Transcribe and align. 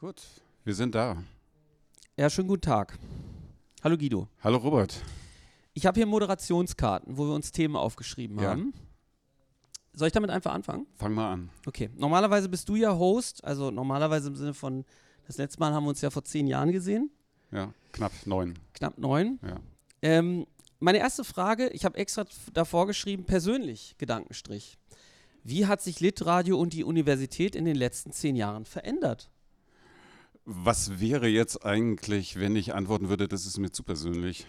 Gut, 0.00 0.22
wir 0.64 0.74
sind 0.74 0.94
da. 0.94 1.22
Ja, 2.16 2.30
schönen 2.30 2.48
guten 2.48 2.62
Tag. 2.62 2.98
Hallo 3.84 3.98
Guido. 3.98 4.28
Hallo 4.42 4.56
Robert. 4.56 5.02
Ich 5.74 5.84
habe 5.84 5.98
hier 6.00 6.06
Moderationskarten, 6.06 7.18
wo 7.18 7.26
wir 7.26 7.34
uns 7.34 7.52
Themen 7.52 7.76
aufgeschrieben 7.76 8.38
Ja. 8.38 8.50
haben. 8.50 8.72
Soll 9.92 10.06
ich 10.06 10.12
damit 10.14 10.30
einfach 10.30 10.54
anfangen? 10.54 10.86
Fang 10.96 11.12
mal 11.12 11.32
an. 11.32 11.50
Okay. 11.66 11.90
Normalerweise 11.96 12.48
bist 12.48 12.66
du 12.70 12.76
ja 12.76 12.96
Host, 12.96 13.44
also 13.44 13.70
normalerweise 13.70 14.28
im 14.28 14.36
Sinne 14.36 14.54
von, 14.54 14.86
das 15.26 15.36
letzte 15.36 15.60
Mal 15.60 15.74
haben 15.74 15.84
wir 15.84 15.90
uns 15.90 16.00
ja 16.00 16.08
vor 16.08 16.24
zehn 16.24 16.46
Jahren 16.46 16.72
gesehen, 16.72 17.10
Ja, 17.50 17.74
knapp 17.92 18.12
neun. 18.24 18.58
knapp 18.72 18.96
neun. 18.96 19.38
Ja. 19.42 19.60
Ähm, 20.00 20.46
meine 20.78 20.96
erste 20.98 21.24
Frage, 21.24 21.68
ich 21.70 21.84
habe 21.84 21.98
extra 21.98 22.24
davor 22.54 22.86
geschrieben, 22.86 23.24
persönlich, 23.26 23.96
Gedankenstrich. 23.98 24.78
Wie 25.44 25.66
hat 25.66 25.82
sich 25.82 26.00
Litradio 26.00 26.58
und 26.58 26.72
die 26.72 26.84
Universität 26.84 27.54
in 27.54 27.66
den 27.66 27.76
letzten 27.76 28.12
zehn 28.12 28.34
Jahren 28.36 28.64
verändert? 28.64 29.30
Was 30.44 31.00
wäre 31.00 31.28
jetzt 31.28 31.64
eigentlich, 31.64 32.38
wenn 32.38 32.56
ich 32.56 32.74
antworten 32.74 33.08
würde, 33.08 33.28
das 33.28 33.46
ist 33.46 33.58
mir 33.58 33.70
zu 33.70 33.82
persönlich? 33.82 34.46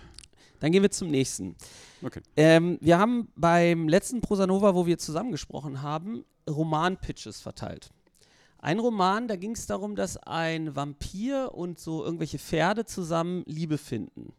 Dann 0.59 0.71
gehen 0.71 0.83
wir 0.83 0.91
zum 0.91 1.09
nächsten. 1.09 1.55
Okay. 2.01 2.21
Ähm, 2.37 2.77
wir 2.81 2.99
haben 2.99 3.29
beim 3.35 3.87
letzten 3.87 4.21
Prosanova, 4.21 4.75
wo 4.75 4.85
wir 4.85 4.97
zusammengesprochen 4.97 5.81
haben, 5.81 6.23
Roman-Pitches 6.49 7.41
verteilt. 7.41 7.89
Ein 8.59 8.79
Roman, 8.79 9.27
da 9.27 9.35
ging 9.35 9.51
es 9.51 9.65
darum, 9.65 9.95
dass 9.95 10.17
ein 10.17 10.75
Vampir 10.75 11.51
und 11.55 11.79
so 11.79 12.05
irgendwelche 12.05 12.37
Pferde 12.37 12.85
zusammen 12.85 13.43
Liebe 13.47 13.79
finden. 13.79 14.33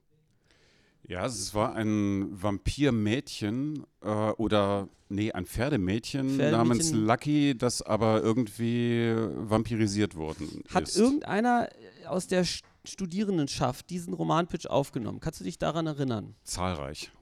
Ja, 1.09 1.27
es 1.27 1.55
war 1.55 1.75
ein 1.75 2.29
Vampirmädchen 2.31 3.85
äh, 4.03 4.09
oder, 4.33 4.89
nee, 5.09 5.33
ein 5.33 5.47
Pferdemädchen, 5.47 6.37
Pferdemädchen. 6.37 6.51
namens 6.53 6.93
Lucky, 6.93 7.57
das 7.57 7.83
aber 7.83 8.23
irgendwie 8.23 9.13
vampirisiert 9.37 10.15
worden 10.15 10.63
Hat 10.73 10.85
ist. 10.85 10.97
irgendeiner 10.97 11.69
aus 12.07 12.27
der 12.29 12.45
St- 12.45 12.63
Studierendenschaft 12.85 13.91
diesen 13.91 14.13
Roman-Pitch 14.13 14.67
aufgenommen? 14.67 15.21
Kannst 15.21 15.39
du 15.41 15.45
dich 15.45 15.59
daran 15.59 15.87
erinnern? 15.87 16.35
Zahlreich. 16.43 17.13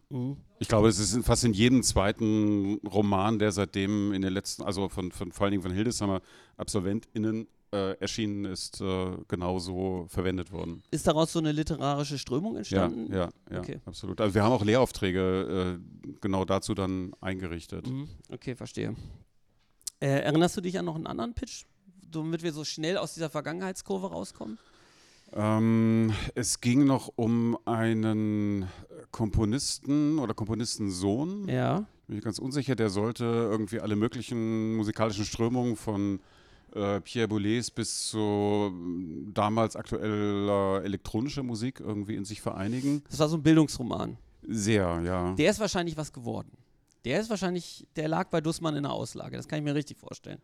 Ich 0.59 0.67
glaube, 0.67 0.89
es 0.89 0.99
ist 0.99 1.25
fast 1.25 1.45
in 1.45 1.53
jedem 1.53 1.83
zweiten 1.85 2.79
Roman, 2.87 3.39
der 3.39 3.53
seitdem 3.53 4.13
in 4.13 4.23
den 4.23 4.33
letzten, 4.33 4.63
also 4.65 4.89
von, 4.89 5.13
von 5.13 5.31
vor 5.31 5.45
allen 5.45 5.53
Dingen 5.53 5.63
von 5.63 5.71
Hildesheimer 5.73 6.21
AbsolventInnen 6.57 7.47
äh, 7.73 7.93
erschienen 8.01 8.45
ist, 8.45 8.81
äh, 8.81 9.17
genauso 9.29 10.07
verwendet 10.09 10.51
worden. 10.53 10.83
Ist 10.91 11.07
daraus 11.07 11.33
so 11.33 11.39
eine 11.39 11.53
literarische 11.53 12.19
Strömung 12.19 12.53
Ja, 12.55 12.59
entstanden? 12.59 13.13
ja, 13.13 13.29
ja, 13.51 13.61
Okay. 13.61 13.81
absolut. 13.85 14.21
Also 14.21 14.35
wir 14.35 14.43
haben 14.43 14.53
auch 14.53 14.65
Lehraufträge 14.65 15.79
äh, 15.79 16.15
genau 16.21 16.45
dazu 16.45 16.75
dann 16.75 17.13
eingerichtet. 17.21 17.87
Mhm. 17.89 18.09
Okay, 18.31 18.55
verstehe. 18.57 18.95
Äh, 20.01 20.07
erinnerst 20.23 20.57
du 20.57 20.61
dich 20.61 20.79
an 20.79 20.85
noch 20.87 20.97
einen 20.97 21.07
anderen 21.07 21.35
Pitch, 21.35 21.65
damit 22.11 22.43
wir 22.43 22.53
so 22.53 22.65
schnell 22.65 22.97
aus 22.97 23.15
dieser 23.15 23.31
Vergangenheitskurve 23.31 24.09
rauskommen? 24.11 24.59
Ähm, 25.33 26.13
es 26.35 26.61
ging 26.61 26.85
noch 26.87 27.13
um 27.15 27.57
einen 27.67 28.67
Komponisten 29.13 30.19
oder 30.19 30.35
Komponistensohn. 30.35 31.47
Ja. 31.49 31.87
Bin 32.09 32.19
ich 32.19 32.25
ganz 32.25 32.41
unsicher, 32.41 32.75
der 32.75 32.91
sollte 32.91 33.25
irgendwie 33.25 33.79
alle 33.79 33.95
möglichen 33.95 34.75
musikalischen 34.75 35.25
Strömungen 35.25 35.77
von 35.77 36.19
äh, 36.75 37.01
Pierre 37.01 37.29
Boulez 37.29 37.71
bis 37.71 38.09
zu 38.09 38.19
ähm, 38.19 39.31
damals 39.35 39.77
aktueller 39.77 40.83
elektronischer 40.85 41.43
Musik 41.43 41.81
irgendwie 41.81 42.15
in 42.15 42.25
sich 42.25 42.41
vereinigen. 42.41 43.03
Das 43.11 43.19
war 43.19 43.29
so 43.29 43.37
ein 43.37 43.43
Bildungsroman. 43.43 44.17
Sehr, 44.43 45.01
ja. 45.05 45.35
Der 45.35 45.51
ist 45.51 45.61
wahrscheinlich 45.61 45.97
was 45.97 46.13
geworden. 46.13 46.51
Der 47.05 47.21
ist 47.21 47.31
wahrscheinlich, 47.31 47.87
der 47.97 48.09
lag 48.09 48.29
bei 48.29 48.41
Dussmann 48.41 48.77
in 48.77 48.83
der 48.83 48.93
Auslage. 48.93 49.37
Das 49.37 49.49
kann 49.49 49.59
ich 49.59 49.65
mir 49.65 49.75
richtig 49.75 49.99
vorstellen. 49.99 50.41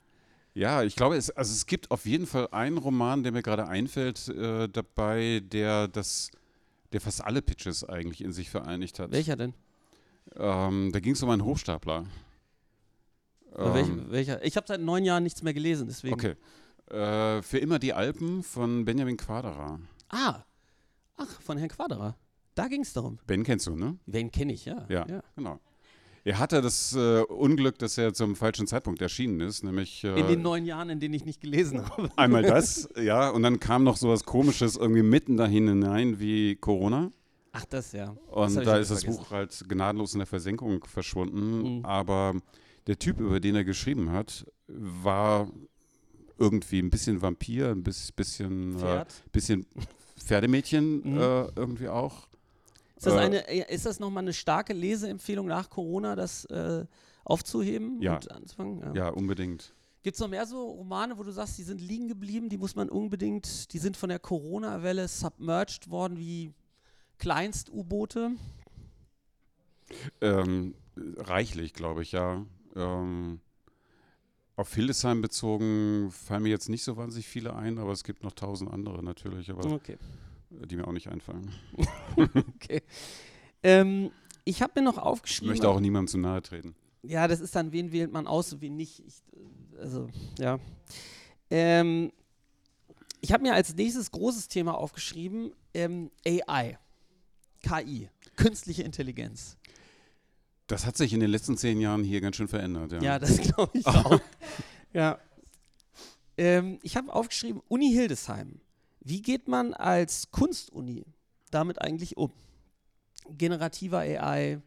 Ja, 0.54 0.82
ich 0.82 0.96
glaube, 0.96 1.16
es, 1.16 1.30
also 1.30 1.52
es 1.52 1.66
gibt 1.66 1.90
auf 1.90 2.06
jeden 2.06 2.26
Fall 2.26 2.48
einen 2.50 2.78
Roman, 2.78 3.22
der 3.22 3.32
mir 3.32 3.42
gerade 3.42 3.68
einfällt, 3.68 4.28
äh, 4.28 4.68
dabei, 4.68 5.42
der 5.44 5.86
das, 5.86 6.30
der 6.92 7.02
fast 7.02 7.22
alle 7.22 7.42
Pitches 7.42 7.84
eigentlich 7.84 8.24
in 8.24 8.32
sich 8.32 8.48
vereinigt 8.48 8.98
hat. 8.98 9.10
Welcher 9.10 9.36
denn? 9.36 9.52
Ähm, 10.34 10.92
da 10.92 11.00
ging 11.00 11.12
es 11.12 11.22
um 11.22 11.28
einen 11.28 11.44
Hochstapler. 11.44 12.06
Oder 13.56 13.74
welch, 13.74 13.88
welcher? 14.10 14.44
Ich 14.44 14.56
habe 14.56 14.66
seit 14.66 14.80
neun 14.80 15.04
Jahren 15.04 15.22
nichts 15.22 15.42
mehr 15.42 15.54
gelesen, 15.54 15.86
deswegen. 15.88 16.18
Ähm, 16.20 16.36
Okay. 16.88 16.96
Äh, 16.96 17.42
für 17.42 17.58
immer 17.58 17.78
die 17.80 17.92
Alpen 17.92 18.42
von 18.44 18.84
Benjamin 18.84 19.16
Quaderer. 19.16 19.80
Ah, 20.08 20.44
ach, 21.16 21.40
von 21.40 21.58
Herrn 21.58 21.68
Quaderer. 21.68 22.16
Da 22.54 22.68
ging 22.68 22.82
es 22.82 22.92
darum. 22.92 23.18
Ben 23.26 23.42
kennst 23.42 23.66
du, 23.66 23.74
ne? 23.74 23.98
Wen 24.06 24.30
kenne 24.30 24.52
ich, 24.52 24.64
ja. 24.66 24.86
Ja, 24.88 25.04
genau. 25.34 25.58
Er 26.24 26.38
hatte 26.38 26.60
das 26.62 26.94
äh, 26.94 27.22
Unglück, 27.22 27.78
dass 27.78 27.98
er 27.98 28.12
zum 28.14 28.34
falschen 28.34 28.66
Zeitpunkt 28.66 29.00
erschienen 29.02 29.40
ist, 29.40 29.62
nämlich 29.62 30.02
äh, 30.04 30.18
In 30.18 30.26
den 30.26 30.42
neun 30.42 30.64
Jahren, 30.64 30.90
in 30.90 30.98
denen 31.00 31.14
ich 31.14 31.24
nicht 31.24 31.40
gelesen 31.40 31.88
habe. 31.88 32.10
einmal 32.16 32.42
das, 32.44 32.88
ja, 33.00 33.30
und 33.30 33.42
dann 33.42 33.60
kam 33.60 33.84
noch 33.84 33.96
sowas 33.96 34.24
Komisches 34.24 34.76
irgendwie 34.76 35.02
mitten 35.02 35.36
dahin 35.36 35.68
hinein 35.68 36.18
wie 36.18 36.56
Corona. 36.56 37.10
Ach, 37.52 37.64
das 37.66 37.92
ja. 37.92 38.16
Das 38.34 38.54
Und 38.54 38.58
ich 38.60 38.64
da 38.64 38.76
ist 38.78 38.90
das 38.90 39.02
vergessen. 39.02 39.22
Buch 39.22 39.30
halt 39.30 39.64
gnadenlos 39.68 40.14
in 40.14 40.18
der 40.18 40.26
Versenkung 40.26 40.84
verschwunden. 40.84 41.78
Mhm. 41.78 41.84
Aber 41.84 42.34
der 42.86 42.98
Typ, 42.98 43.20
über 43.20 43.40
den 43.40 43.54
er 43.56 43.64
geschrieben 43.64 44.10
hat, 44.12 44.46
war 44.68 45.50
irgendwie 46.38 46.78
ein 46.80 46.90
bisschen 46.90 47.22
Vampir, 47.22 47.70
ein 47.70 47.82
bis- 47.82 48.12
bisschen, 48.12 48.76
äh, 48.76 48.78
Pferd. 48.78 49.24
bisschen 49.32 49.66
Pferdemädchen 50.18 51.00
Mhm. 51.14 51.18
äh, 51.18 51.46
irgendwie 51.56 51.88
auch. 51.88 52.28
Ist 52.96 53.06
das, 53.06 53.14
Äh, 53.14 53.18
eine, 53.18 53.48
äh, 53.48 53.74
ist 53.74 53.86
das 53.86 54.00
nochmal 54.00 54.24
eine 54.24 54.32
starke 54.32 54.72
Leseempfehlung 54.72 55.46
nach 55.46 55.68
Corona, 55.70 56.14
das 56.16 56.44
äh, 56.46 56.84
aufzuheben 57.24 58.00
Ja. 58.02 58.14
und 58.14 58.30
anzufangen? 58.30 58.94
Ja, 58.94 59.08
unbedingt. 59.08 59.74
Gibt 60.02 60.14
es 60.14 60.20
noch 60.20 60.28
mehr 60.28 60.46
so 60.46 60.70
Romane, 60.70 61.18
wo 61.18 61.24
du 61.24 61.32
sagst, 61.32 61.58
die 61.58 61.64
sind 61.64 61.80
liegen 61.80 62.06
geblieben, 62.06 62.48
die 62.48 62.58
muss 62.58 62.76
man 62.76 62.88
unbedingt, 62.88 63.72
die 63.72 63.78
sind 63.78 63.96
von 63.96 64.08
der 64.08 64.20
Corona-Welle 64.20 65.08
submerged 65.08 65.90
worden 65.90 66.16
wie 66.18 66.52
Kleinst-U-Boote? 67.18 68.32
Ähm, 70.20 70.74
reichlich, 71.16 71.72
glaube 71.74 72.02
ich, 72.02 72.12
ja. 72.12 72.44
Ähm, 72.76 73.40
auf 74.54 74.74
Hildesheim 74.74 75.20
bezogen 75.22 76.10
fallen 76.10 76.42
mir 76.44 76.48
jetzt 76.50 76.68
nicht 76.68 76.82
so 76.84 76.96
wahnsinnig 76.96 77.26
viele 77.26 77.54
ein, 77.56 77.78
aber 77.78 77.92
es 77.92 78.04
gibt 78.04 78.22
noch 78.22 78.32
tausend 78.32 78.70
andere 78.70 79.02
natürlich, 79.02 79.50
aber 79.50 79.64
Okay. 79.72 79.98
die 80.50 80.76
mir 80.76 80.86
auch 80.86 80.92
nicht 80.92 81.08
einfallen. 81.08 81.50
okay. 82.54 82.82
Ähm, 83.62 84.10
ich 84.44 84.62
habe 84.62 84.72
mir 84.76 84.84
noch 84.84 84.96
Ich 84.96 85.02
aufgeschrieben. 85.02 85.48
möchte 85.50 85.68
auch 85.68 85.80
niemandem 85.80 86.08
zu 86.08 86.18
nahe 86.18 86.40
treten. 86.42 86.74
Ja, 87.02 87.28
das 87.28 87.40
ist 87.40 87.54
dann, 87.54 87.72
wen 87.72 87.92
wählt 87.92 88.12
man 88.12 88.26
aus 88.26 88.52
und 88.52 88.60
wen 88.62 88.76
nicht. 88.76 89.00
Ich, 89.06 89.14
also, 89.78 90.08
ja. 90.38 90.58
Ähm, 91.50 92.10
ich 93.20 93.32
habe 93.32 93.42
mir 93.42 93.54
als 93.54 93.74
nächstes 93.74 94.10
großes 94.10 94.48
Thema 94.48 94.76
aufgeschrieben, 94.76 95.52
ähm, 95.74 96.10
AI. 96.26 96.78
KI. 97.62 98.08
Künstliche 98.36 98.82
Intelligenz. 98.82 99.56
Das 100.66 100.84
hat 100.86 100.96
sich 100.96 101.12
in 101.12 101.20
den 101.20 101.30
letzten 101.30 101.56
zehn 101.56 101.80
Jahren 101.80 102.02
hier 102.04 102.20
ganz 102.20 102.36
schön 102.36 102.48
verändert. 102.48 102.92
Ja, 102.92 103.00
Ja, 103.02 103.18
das 103.18 103.36
glaube 103.40 103.78
ich 103.78 103.86
auch. 103.86 104.20
ja. 104.92 105.18
Ähm, 106.36 106.78
ich 106.82 106.96
habe 106.96 107.12
aufgeschrieben, 107.12 107.62
Uni 107.68 107.90
Hildesheim. 107.92 108.60
Wie 109.00 109.22
geht 109.22 109.46
man 109.48 109.72
als 109.74 110.30
Kunstuni 110.30 111.04
damit 111.50 111.80
eigentlich 111.80 112.16
um? 112.16 112.32
Generativer 113.28 113.98
AI, 114.00 114.60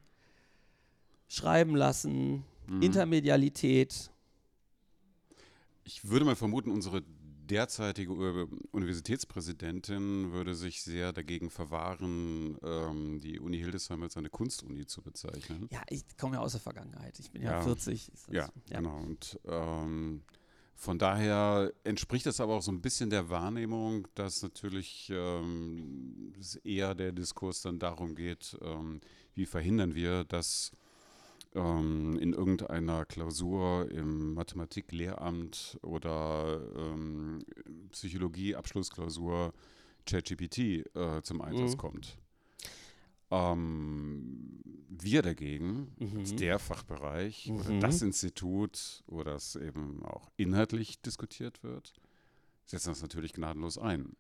schreiben 1.28 1.76
lassen, 1.76 2.44
Mhm. 2.68 2.84
Intermedialität. 2.84 4.12
Ich 5.84 6.08
würde 6.08 6.24
mal 6.24 6.36
vermuten, 6.36 6.70
unsere 6.70 7.02
derzeitige 7.50 8.12
Universitätspräsidentin 8.72 10.32
würde 10.32 10.56
sich 10.56 10.82
sehr 10.84 11.12
dagegen 11.14 11.50
verwahren, 11.50 12.58
ähm, 12.64 13.20
die 13.20 13.40
Uni 13.40 13.58
Hildesheim 13.58 14.04
als 14.04 14.18
eine 14.18 14.30
Kunstuni 14.30 14.86
zu 14.86 15.02
bezeichnen. 15.02 15.68
Ja, 15.72 15.82
ich 15.90 16.04
komme 16.18 16.36
ja 16.36 16.42
aus 16.42 16.52
der 16.54 16.62
Vergangenheit. 16.62 17.20
Ich 17.20 17.32
bin 17.32 17.42
ja, 17.42 17.52
Ja. 17.54 17.62
40. 17.62 18.14
Ist 18.14 18.28
das- 18.28 18.36
Ja, 18.36 18.50
genau. 18.70 18.98
Und 18.98 19.40
ähm, 19.46 20.22
von 20.76 20.98
daher 21.00 21.74
entspricht 21.84 22.26
das 22.26 22.40
aber 22.40 22.56
auch 22.56 22.62
so 22.62 22.72
ein 22.72 22.82
bisschen 22.82 23.10
der 23.10 23.30
Wahrnehmung, 23.30 24.08
dass 24.16 24.42
natürlich 24.44 25.12
ähm, 25.14 26.34
eher 26.64 26.96
der 26.96 27.12
Diskurs 27.12 27.62
dann 27.62 27.80
darum 27.80 28.16
geht, 28.16 28.58
ähm, 28.62 29.02
wie 29.36 29.46
verhindern 29.46 29.96
wir, 29.96 30.24
dass 30.24 30.72
ähm, 31.56 32.18
in 32.20 32.34
irgendeiner 32.34 33.06
Klausur 33.06 33.90
im 33.92 34.34
Mathematik-Lehramt 34.36 35.80
oder 35.82 36.62
ähm, 36.76 37.40
Psychologie-Abschlussklausur 37.92 39.54
ChatGPT 40.06 40.58
äh, 40.96 41.22
zum 41.24 41.42
Einsatz 41.42 41.74
Mhm. 41.74 41.78
kommt. 41.78 42.18
Ähm, 43.32 44.60
wir 44.90 45.22
dagegen, 45.22 45.94
Mhm. 46.00 46.38
der 46.38 46.60
Fachbereich 46.60 47.52
oder 47.52 47.72
Mhm. 47.72 47.80
das 47.80 48.02
Institut, 48.02 49.04
wo 49.08 49.24
das 49.24 49.56
eben 49.56 50.04
auch 50.04 50.30
inhaltlich 50.38 51.02
diskutiert 51.02 51.62
wird, 51.64 51.94
setzen 52.66 52.90
das 52.90 53.02
natürlich 53.02 53.34
gnadenlos 53.34 53.78
ein. 53.78 54.16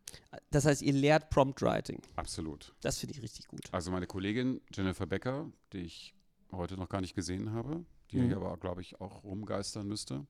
Das 0.51 0.65
heißt, 0.65 0.81
ihr 0.81 0.93
lehrt 0.93 1.29
Prompt 1.29 1.61
Writing. 1.61 2.01
Absolut. 2.15 2.73
Das 2.81 2.99
finde 2.99 3.15
ich 3.15 3.21
richtig 3.21 3.47
gut. 3.47 3.61
Also 3.71 3.91
meine 3.91 4.07
Kollegin 4.07 4.61
Jennifer 4.73 5.05
Becker, 5.05 5.51
die 5.73 5.79
ich 5.79 6.13
heute 6.51 6.75
noch 6.78 6.90
gar 6.90 7.01
nicht 7.01 7.16
gesehen 7.16 7.51
habe, 7.51 7.86
die 8.12 8.18
Mhm. 8.18 8.28
hier 8.28 8.38
aber, 8.38 8.57
glaube 8.57 8.81
ich, 8.81 9.00
auch 9.01 9.24
rumgeistern 9.24 9.88
müsste. 9.88 10.25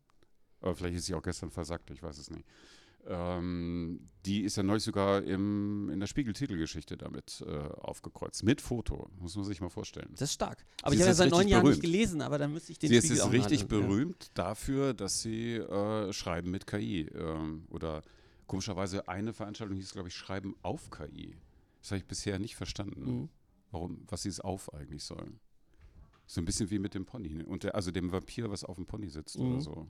Aber 0.61 0.75
vielleicht 0.75 0.97
ist 0.97 1.05
sie 1.05 1.13
auch 1.15 1.21
gestern 1.23 1.51
versackt, 1.51 1.89
ich 1.91 2.03
weiß 2.03 2.17
es 2.17 2.29
nicht. 2.29 2.45
Ähm, 3.07 4.09
die 4.25 4.41
ist 4.43 4.57
ja 4.57 4.63
neulich 4.63 4.83
sogar 4.83 5.23
im, 5.23 5.89
in 5.89 5.99
der 6.01 6.07
Spiegel-Titelgeschichte 6.07 6.97
damit 6.97 7.41
äh, 7.47 7.49
aufgekreuzt. 7.49 8.43
Mit 8.43 8.59
Foto, 8.59 9.09
muss 9.19 9.35
man 9.37 9.45
sich 9.45 9.61
mal 9.61 9.69
vorstellen. 9.69 10.09
Das 10.11 10.23
ist 10.23 10.33
stark. 10.33 10.63
Aber 10.81 10.91
Sie 10.91 10.97
ich 10.97 11.01
ist 11.01 11.07
habe 11.07 11.07
ja 11.07 11.09
jetzt 11.11 11.17
seit 11.17 11.29
neun 11.31 11.39
richtig 11.39 11.51
Jahren 11.53 11.67
nicht 11.69 11.81
gelesen, 11.81 12.21
aber 12.21 12.37
dann 12.37 12.51
müsste 12.53 12.73
ich 12.73 12.79
den 12.79 12.89
Sie 12.89 12.95
ist 12.97 13.05
Spiegel 13.05 13.15
jetzt 13.17 13.25
auch 13.25 13.31
richtig 13.31 13.63
nachlesen, 13.63 13.81
ja. 13.81 13.87
berühmt 13.87 14.31
dafür, 14.37 14.93
dass 14.93 15.21
sie 15.21 15.55
äh, 15.55 16.11
Schreiben 16.11 16.51
mit 16.51 16.67
KI 16.67 17.03
ähm, 17.15 17.65
oder 17.69 18.01
komischerweise 18.47 19.07
eine 19.07 19.31
Veranstaltung 19.31 19.77
hieß, 19.77 19.93
glaube 19.93 20.09
ich, 20.09 20.15
Schreiben 20.15 20.55
auf 20.61 20.89
KI. 20.91 21.37
Das 21.81 21.91
habe 21.91 21.99
ich 21.99 22.05
bisher 22.05 22.37
nicht 22.37 22.57
verstanden, 22.57 23.01
Mhm. 23.21 23.29
warum, 23.71 24.03
was 24.07 24.23
dieses 24.23 24.41
auf 24.41 24.73
eigentlich 24.73 25.03
soll. 25.03 25.31
So 26.31 26.41
ein 26.41 26.45
bisschen 26.45 26.69
wie 26.69 26.77
mit 26.77 26.93
dem 26.93 27.05
Pony 27.07 27.41
und 27.41 27.63
der, 27.63 27.73
also 27.73 27.89
dem 27.89 28.11
Vampir, 28.11 28.51
was 28.51 28.63
auf 28.63 28.75
dem 28.75 28.85
Pony 28.85 29.09
sitzt 29.09 29.39
Mhm. 29.39 29.51
oder 29.51 29.61
so. 29.61 29.87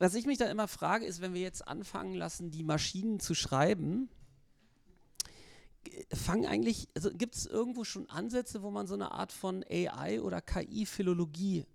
Was 0.00 0.16
ich 0.16 0.26
mich 0.26 0.36
da 0.36 0.46
immer 0.50 0.66
frage, 0.66 1.06
ist, 1.06 1.20
wenn 1.20 1.32
wir 1.32 1.42
jetzt 1.42 1.68
anfangen 1.68 2.12
lassen, 2.14 2.50
die 2.50 2.64
Maschinen 2.64 3.20
zu 3.20 3.32
schreiben, 3.36 4.08
g- 5.84 6.04
fangen 6.12 6.44
eigentlich, 6.46 6.88
also 6.96 7.10
gibt 7.12 7.36
es 7.36 7.46
irgendwo 7.46 7.84
schon 7.84 8.10
Ansätze, 8.10 8.64
wo 8.64 8.72
man 8.72 8.88
so 8.88 8.94
eine 8.94 9.12
Art 9.12 9.30
von 9.30 9.64
AI 9.70 10.20
oder 10.22 10.40
KI-Philologie 10.40 11.66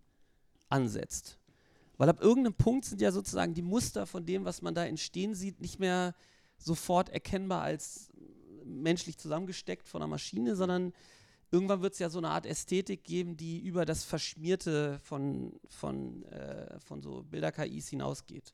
ansetzt? 0.68 1.38
Weil 1.95 2.10
ab 2.10 2.19
irgendeinem 2.22 2.56
Punkt 2.56 2.84
sind 2.84 3.00
ja 3.00 3.13
sozusagen 3.13 3.54
die 3.54 3.62
Muster 3.62 4.07
von 4.07 4.25
dem, 4.25 4.44
was 4.44 4.62
man 4.62 4.75
da 4.75 4.84
entstehen 4.86 5.36
sieht, 5.36 5.62
nicht 5.62 5.80
mehr 5.80 6.16
sofort 6.57 7.07
erkennbar 7.07 7.62
als 7.62 8.10
menschlich 8.66 9.18
zusammengesteckt 9.18 9.88
von 9.88 10.01
einer 10.01 10.10
Maschine, 10.10 10.57
sondern 10.57 10.92
irgendwann 11.51 11.81
wird 11.81 11.94
es 11.94 12.00
ja 12.00 12.09
so 12.09 12.18
eine 12.19 12.30
Art 12.30 12.45
Ästhetik 12.45 13.03
geben, 13.03 13.38
die 13.38 13.59
über 13.59 13.86
das 13.86 14.03
Verschmierte 14.03 15.00
von, 15.03 15.53
von, 15.69 16.24
äh, 16.25 16.80
von 16.80 17.01
so 17.01 17.24
Bilder-KIs 17.24 17.89
hinausgeht. 17.89 18.53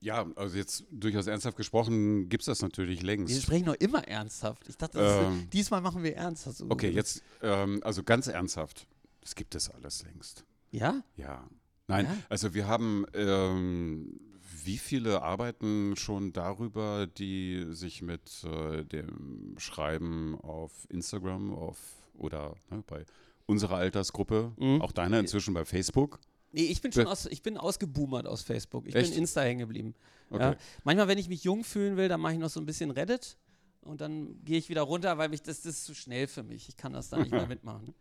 Ja, 0.00 0.26
also 0.34 0.56
jetzt 0.56 0.84
durchaus 0.90 1.28
ernsthaft 1.28 1.56
gesprochen, 1.56 2.28
gibt 2.28 2.42
es 2.42 2.46
das 2.46 2.60
natürlich 2.62 3.00
Wir 3.02 3.06
längst. 3.06 3.40
sprechen 3.42 3.66
noch 3.66 3.74
immer 3.76 4.06
ernsthaft. 4.08 4.68
Ich 4.68 4.76
dachte, 4.76 4.98
Ähm, 4.98 5.42
ist, 5.44 5.52
diesmal 5.52 5.80
machen 5.80 6.02
wir 6.02 6.16
ernst. 6.16 6.46
Hast 6.46 6.58
du 6.60 6.66
Okay, 6.70 6.90
jetzt, 6.90 7.22
ähm, 7.40 7.80
also 7.84 8.02
ganz 8.02 8.26
ernsthaft, 8.26 8.88
das 9.20 9.36
gibt 9.36 9.54
es 9.54 9.70
alles 9.70 10.02
längst. 10.02 10.44
Ja? 10.72 11.04
Ja. 11.16 11.48
Nein, 11.86 12.06
Ja? 12.06 12.16
also 12.28 12.52
wir 12.52 12.66
haben 12.66 13.06
ähm, 13.14 14.18
wie 14.64 14.78
viele 14.78 15.22
arbeiten 15.22 15.94
schon 15.96 16.32
darüber, 16.32 17.06
die 17.06 17.66
sich 17.70 18.02
mit 18.02 18.44
äh, 18.44 18.84
dem 18.84 19.54
Schreiben 19.58 20.38
auf 20.40 20.72
Instagram 20.88 21.52
auf, 21.54 21.78
oder 22.18 22.54
ne, 22.70 22.82
bei 22.86 23.04
unserer 23.46 23.76
Altersgruppe, 23.76 24.52
Mhm. 24.56 24.80
auch 24.82 24.92
deiner 24.92 25.18
inzwischen 25.18 25.54
bei 25.54 25.64
Facebook. 25.64 26.18
Nee, 26.52 26.64
ich 26.64 26.80
bin 26.82 26.92
schon 26.92 27.06
aus, 27.06 27.26
ich 27.26 27.42
bin 27.42 27.56
ausgeboomert 27.56 28.26
aus 28.26 28.42
Facebook. 28.42 28.86
Ich 28.86 28.94
Echt? 28.94 29.10
bin 29.10 29.20
Insta 29.20 29.40
hängen 29.40 29.60
geblieben. 29.60 29.94
Okay. 30.30 30.42
Ja. 30.52 30.56
Manchmal, 30.84 31.08
wenn 31.08 31.18
ich 31.18 31.28
mich 31.28 31.44
jung 31.44 31.64
fühlen 31.64 31.96
will, 31.96 32.08
dann 32.08 32.20
mache 32.20 32.34
ich 32.34 32.38
noch 32.38 32.50
so 32.50 32.60
ein 32.60 32.66
bisschen 32.66 32.90
Reddit 32.90 33.36
und 33.84 34.00
dann 34.00 34.42
gehe 34.44 34.58
ich 34.58 34.68
wieder 34.68 34.82
runter, 34.82 35.18
weil 35.18 35.28
mich 35.28 35.42
das, 35.42 35.62
das 35.62 35.74
ist 35.74 35.84
zu 35.84 35.94
schnell 35.94 36.26
für 36.26 36.42
mich. 36.42 36.68
Ich 36.68 36.76
kann 36.76 36.92
das 36.92 37.08
da 37.10 37.18
nicht 37.18 37.30
mehr 37.32 37.46
mitmachen. 37.48 37.94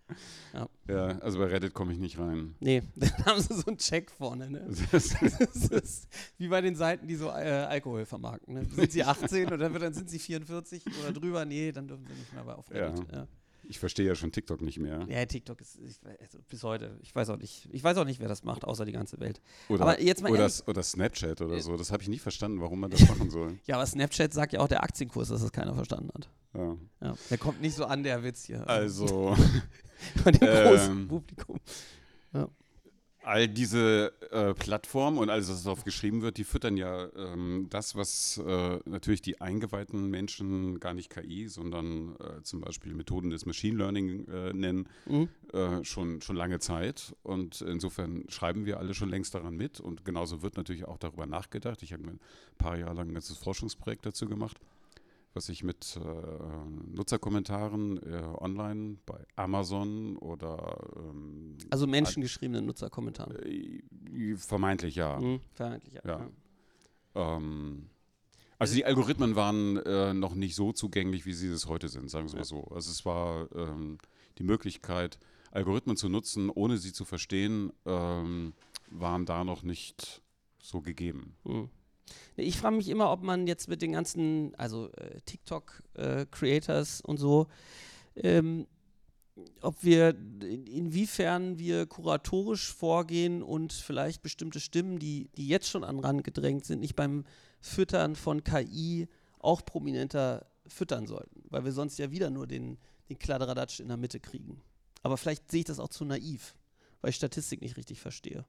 Ja, 0.88 1.08
also 1.20 1.40
bei 1.40 1.46
Reddit 1.46 1.74
komme 1.74 1.94
ich 1.94 2.00
nicht 2.00 2.18
rein. 2.20 2.56
Nee, 2.60 2.84
dann 2.96 3.26
haben 3.26 3.42
sie 3.42 3.54
so 3.54 3.66
einen 3.68 3.78
Check 3.78 4.12
vorne. 4.12 4.50
Ne? 4.50 4.68
Das 4.92 5.06
ist 5.72 6.08
wie 6.38 6.48
bei 6.48 6.62
den 6.62 6.76
Seiten, 6.76 7.08
die 7.08 7.16
so 7.16 7.28
äh, 7.30 7.66
Alkohol 7.70 8.06
vermarkten. 8.06 8.54
Ne? 8.54 8.66
Sind 8.66 8.92
sie 8.92 9.04
18 9.04 9.48
oder 9.48 9.58
dann, 9.70 9.94
sind 9.94 10.10
sie 10.10 10.20
44 10.20 10.84
oder 11.02 11.12
drüber? 11.14 11.46
Nee, 11.46 11.72
dann 11.72 11.88
dürfen 11.88 12.06
sie 12.08 12.14
nicht 12.14 12.34
mehr 12.34 12.44
bei- 12.44 12.56
auf 12.56 12.70
Reddit. 12.70 13.06
Ja. 13.12 13.28
Ich 13.72 13.80
verstehe 13.80 14.06
ja 14.06 14.16
schon 14.16 14.34
TikTok 14.34 14.62
nicht 14.62 14.80
mehr. 14.80 15.06
Ja, 15.08 15.26
TikTok 15.26 15.62
ist 15.62 15.80
ich, 15.80 15.96
also 16.20 16.40
bis 16.50 16.62
heute. 16.64 16.98
Ich 17.02 17.16
weiß 17.16 17.30
auch 17.30 17.38
nicht. 17.38 17.70
Ich 17.72 17.82
weiß 17.82 17.96
auch 17.98 18.04
nicht, 18.04 18.20
wer 18.20 18.28
das 18.28 18.44
macht, 18.44 18.66
außer 18.66 18.84
die 18.84 18.92
ganze 18.92 19.18
Welt. 19.22 19.42
Oder, 19.70 19.84
Aber 19.84 20.02
jetzt 20.02 20.22
mal 20.22 20.30
oder, 20.30 20.42
ehrlich- 20.42 20.68
oder 20.68 20.84
Snapchat 20.84 21.40
oder 21.42 21.56
Äh, 21.56 21.62
so. 21.62 21.78
Das 21.78 21.90
habe 21.90 22.04
ich 22.04 22.10
nie 22.10 22.20
verstanden, 22.20 22.60
warum 22.60 22.82
man 22.82 22.92
das 22.92 23.00
machen 23.08 23.30
soll. 23.30 23.58
Ja, 23.66 23.76
aber 23.76 23.86
Snapchat 23.86 24.34
sagt 24.34 24.52
ja 24.52 24.60
auch 24.60 24.68
der 24.68 24.84
Aktienkurs, 24.84 25.30
dass 25.30 25.42
das 25.42 25.54
keiner 25.54 25.74
verstanden 25.74 26.10
hat. 26.14 26.30
Ja. 26.54 26.78
Ja, 27.02 27.16
der 27.30 27.38
kommt 27.38 27.62
nicht 27.62 27.76
so 27.76 27.86
an, 27.86 28.04
der 28.04 28.22
Witz 28.24 28.44
hier. 28.44 28.68
Also. 28.68 29.38
bei 30.26 30.32
dem 30.32 30.40
großen 30.50 30.92
ähm, 30.92 31.08
Publikum. 31.08 31.60
All 33.24 33.48
diese 33.48 34.14
äh, 34.32 34.54
Plattformen 34.56 35.20
und 35.20 35.30
alles, 35.30 35.50
was 35.50 35.64
darauf 35.64 35.84
geschrieben 35.84 36.24
wird, 36.24 36.38
die 36.38 36.44
füttern 36.44 36.76
ja 36.76 37.08
ähm, 37.16 37.68
das, 37.70 37.96
was 37.96 38.42
äh, 38.44 38.80
natürlich 38.86 39.22
die 39.22 39.40
eingeweihten 39.40 40.10
Menschen 40.10 40.80
gar 40.80 40.96
nicht 40.96 41.12
KI, 41.12 41.48
sondern 41.48 42.16
äh, 42.16 42.42
zum 42.42 42.62
Beispiel 42.62 42.96
Methoden 42.96 43.30
des 43.30 43.46
Machine 43.46 43.78
Learning 43.78 44.28
äh, 44.28 44.54
nennen, 44.54 44.88
Mhm. 45.06 45.30
äh, 45.54 45.84
schon, 45.84 46.22
schon 46.22 46.36
lange 46.36 46.58
Zeit. 46.60 47.16
Und 47.22 47.62
insofern 47.62 48.24
schreiben 48.30 48.66
wir 48.66 48.80
alle 48.80 48.96
schon 48.96 49.10
längst 49.10 49.36
daran 49.36 49.56
mit. 49.56 49.80
Und 49.80 50.04
genauso 50.04 50.42
wird 50.42 50.58
natürlich 50.58 50.86
auch 50.86 50.98
darüber 50.98 51.28
nachgedacht. 51.28 51.84
Ich 51.84 51.94
habe 51.94 52.04
mir 52.04 52.12
ein 52.14 52.20
paar 52.58 52.78
Jahre 52.78 52.96
lang 52.96 53.10
ein 53.10 53.14
ganzes 53.14 53.38
Forschungsprojekt 53.38 54.04
dazu 54.06 54.26
gemacht, 54.28 54.58
was 55.34 55.50
ich 55.50 55.64
mit 55.64 55.98
äh, 55.98 56.94
Nutzerkommentaren 56.94 57.98
äh, 58.04 58.24
online 58.40 58.98
bei 59.06 59.26
Amazon 59.36 60.18
oder 60.18 60.78
ähm, 60.98 61.58
Also 61.70 61.88
menschengeschriebene 61.88 62.62
Nutzerkommentare. 62.62 63.46
äh, 63.46 63.82
vermeintlich 64.36 64.96
ja. 64.96 65.20
Mhm, 65.20 65.40
vermeintlich, 65.54 65.94
ja. 65.94 66.02
Ja. 66.06 66.30
Ähm, 67.16 67.90
also 68.60 68.76
die 68.76 68.86
Algorithmen 68.86 69.36
waren 69.36 69.78
äh, 69.78 70.14
noch 70.14 70.36
nicht 70.36 70.56
so 70.56 70.72
zugänglich, 70.72 71.26
wie 71.26 71.34
sie 71.34 71.48
es 71.48 71.68
heute 71.68 71.90
sind, 71.90 72.10
sagen 72.12 72.26
wir 72.26 72.40
es 72.40 72.52
mal 72.52 72.58
so. 72.62 72.64
Also 72.76 72.92
es 72.92 73.06
war 73.06 73.48
ähm, 73.56 73.98
die 74.38 74.44
Möglichkeit, 74.44 75.18
Algorithmen 75.52 75.98
zu 75.98 76.10
nutzen, 76.10 76.50
ohne 76.50 76.78
sie 76.78 76.94
zu 76.94 77.04
verstehen, 77.06 77.74
ähm, 77.86 78.54
waren 78.90 79.26
da 79.26 79.44
noch 79.44 79.64
nicht 79.64 80.22
so 80.62 80.82
gegeben. 80.82 81.36
Mhm. 81.44 81.70
Ich 82.36 82.58
frage 82.58 82.76
mich 82.76 82.90
immer, 82.90 83.12
ob 83.12 83.22
man 83.22 83.48
jetzt 83.48 83.68
mit 83.68 83.82
den 83.82 83.94
ganzen, 83.94 84.54
also 84.56 84.90
äh, 84.94 85.22
TikTok-Creators 85.26 87.02
und 87.02 87.18
so, 87.18 87.48
ähm, 88.16 88.68
ob 89.62 89.84
wir, 89.84 90.10
in, 90.10 90.66
inwiefern 90.68 91.58
wir 91.58 91.86
kuratorisch 91.86 92.74
vorgehen 92.74 93.42
und 93.42 93.74
vielleicht 93.74 94.22
bestimmte 94.22 94.60
Stimmen, 94.60 95.00
die, 95.00 95.30
die 95.38 95.48
jetzt 95.48 95.70
schon 95.70 95.84
an 95.84 96.00
Rand 96.00 96.24
gedrängt 96.24 96.66
sind, 96.66 96.80
nicht 96.80 96.96
beim 96.96 97.26
Füttern 97.60 98.16
von 98.16 98.44
KI 98.44 99.08
auch 99.40 99.66
prominenter 99.66 100.48
füttern 100.68 101.08
sollten, 101.08 101.44
weil 101.50 101.66
wir 101.66 101.72
sonst 101.72 101.98
ja 101.98 102.12
wieder 102.12 102.30
nur 102.30 102.48
den, 102.48 102.78
den 103.10 103.20
Kladderadatsch 103.20 103.80
in 103.80 103.88
der 103.88 103.98
Mitte 103.98 104.20
kriegen. 104.20 104.62
Aber 105.04 105.18
vielleicht 105.18 105.50
sehe 105.50 105.62
ich 105.62 105.66
das 105.66 105.80
auch 105.80 105.90
zu 105.90 106.06
naiv, 106.06 106.56
weil 107.02 107.10
ich 107.10 107.16
Statistik 107.16 107.62
nicht 107.62 107.78
richtig 107.78 108.00
verstehe. 108.00 108.46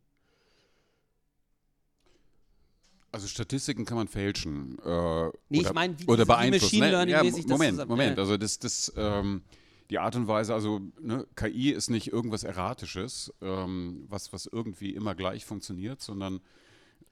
Also 3.12 3.26
Statistiken 3.28 3.84
kann 3.84 3.96
man 3.98 4.08
fälschen. 4.08 4.78
Äh, 4.78 5.30
Nee, 5.50 5.60
oder, 5.60 5.68
ich 5.68 5.72
meine, 5.74 6.00
wie, 6.00 6.06
oder 6.06 6.26
wie. 6.26 6.50
Machine 6.50 6.86
Ne? 6.86 6.90
Learning-mäßig 6.92 7.36
ja, 7.36 7.42
das 7.42 7.50
Moment, 7.50 7.70
zusammen- 7.72 7.88
Moment. 7.90 8.16
ja. 8.16 8.22
Also 8.22 8.36
das, 8.38 8.58
das, 8.58 8.92
ähm, 8.96 9.42
die 9.90 9.98
Art 9.98 10.16
und 10.16 10.26
Weise, 10.28 10.54
also 10.54 10.80
ne, 11.00 11.26
KI 11.36 11.70
ist 11.70 11.90
nicht 11.90 12.10
irgendwas 12.12 12.42
Erratisches, 12.44 13.32
ähm, 13.42 14.06
was, 14.08 14.32
was 14.32 14.46
irgendwie 14.46 14.90
immer 14.94 15.14
gleich 15.14 15.44
funktioniert, 15.44 16.00
sondern 16.00 16.40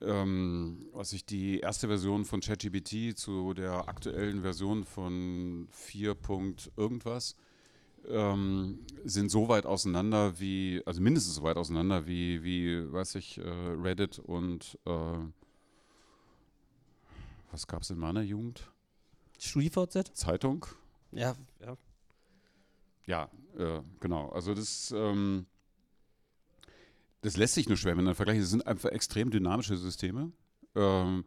ähm, 0.01 0.87
was 0.95 1.13
ich 1.13 1.27
die 1.27 1.61
erste 1.61 1.89
Version 1.89 2.25
von 2.25 2.41
ChatGPT 2.41 3.19
zu 3.19 3.53
der 3.53 3.87
aktuellen 3.89 4.41
Version 4.41 4.85
von 4.85 5.69
4. 5.73 6.15
Punkt 6.15 6.73
irgendwas 6.79 7.37
ähm, 8.09 8.79
sind 9.05 9.31
so 9.31 9.49
weit 9.51 9.67
auseinander 9.67 10.41
wie, 10.41 10.81
also 10.87 11.03
mindestens 11.03 11.35
so 11.35 11.43
weit 11.43 11.59
auseinander 11.59 12.07
wie, 12.07 12.43
wie 12.43 12.91
weiß 12.91 13.17
ich, 13.17 13.37
äh, 13.37 13.43
Reddit 13.43 14.19
und 14.19 14.79
äh, 14.87 15.19
was 17.51 17.67
gab 17.67 17.83
es 17.83 17.91
in 17.91 17.99
meiner 17.99 18.23
Jugend? 18.23 18.71
StudiVZ? 19.39 20.13
Zeitung? 20.15 20.67
Ja, 21.13 21.37
ja. 21.61 21.77
Ja, 23.07 23.31
äh, 23.59 23.81
genau. 23.99 24.29
Also 24.29 24.55
das, 24.55 24.93
ähm, 24.97 25.47
das 27.23 27.37
lässt 27.37 27.55
sich 27.55 27.69
nur 27.69 27.77
schwer 27.77 27.95
miteinander 27.95 28.15
vergleichen. 28.15 28.43
Das 28.43 28.51
sind 28.51 28.67
einfach 28.67 28.91
extrem 28.91 29.31
dynamische 29.31 29.77
Systeme, 29.77 30.33
ähm, 30.75 31.25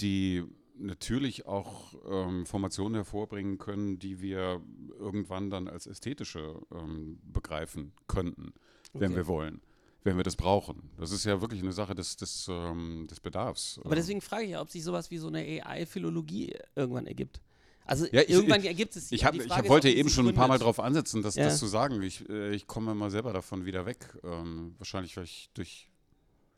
die 0.00 0.44
natürlich 0.78 1.46
auch 1.46 1.94
ähm, 2.06 2.44
Formationen 2.46 2.94
hervorbringen 2.94 3.58
können, 3.58 3.98
die 3.98 4.20
wir 4.20 4.62
irgendwann 4.98 5.50
dann 5.50 5.68
als 5.68 5.86
ästhetische 5.86 6.60
ähm, 6.70 7.18
begreifen 7.24 7.92
könnten, 8.06 8.52
wenn 8.92 9.12
Okay. 9.12 9.16
wir 9.16 9.26
wollen, 9.26 9.62
wenn 10.06 10.16
wir 10.16 10.24
das 10.24 10.36
brauchen. 10.36 10.88
Das 10.98 11.10
ist 11.10 11.24
ja 11.24 11.40
wirklich 11.40 11.60
eine 11.62 11.72
Sache 11.72 11.94
des, 11.94 12.16
des, 12.16 12.46
ähm, 12.48 13.06
des 13.10 13.20
Bedarfs. 13.20 13.78
Aber 13.84 13.94
deswegen 13.96 14.20
frage 14.20 14.44
ich 14.44 14.50
ja, 14.52 14.60
ob 14.62 14.70
sich 14.70 14.82
sowas 14.82 15.10
wie 15.10 15.18
so 15.18 15.28
eine 15.28 15.40
AI-Philologie 15.40 16.54
irgendwann 16.74 17.06
ergibt. 17.06 17.40
Also 17.84 18.06
Ja, 18.10 18.22
ich- 18.22 18.30
irgendwann 18.30 18.64
ergibt 18.64 18.96
es 18.96 19.08
sie. 19.08 19.14
Ich, 19.16 19.24
hab, 19.24 19.32
die 19.34 19.40
ich 19.42 19.50
hab, 19.50 19.64
ist, 19.64 19.68
wollte 19.68 19.88
die 19.88 19.96
eben 19.96 20.08
sich 20.08 20.14
schon 20.16 20.26
ein 20.28 20.34
paar 20.34 20.48
Mal 20.48 20.58
drauf 20.58 20.80
ansetzen, 20.80 21.22
das, 21.22 21.34
Ja. 21.34 21.44
das 21.44 21.58
zu 21.58 21.66
sagen. 21.66 22.00
Ich, 22.02 22.28
äh, 22.28 22.54
ich 22.54 22.66
komme 22.66 22.94
mal 22.94 23.10
selber 23.10 23.32
davon 23.32 23.64
wieder 23.66 23.84
weg. 23.86 24.16
Ähm, 24.24 24.74
wahrscheinlich, 24.78 25.16
weil 25.16 25.24
ich 25.24 25.50
durch 25.54 25.90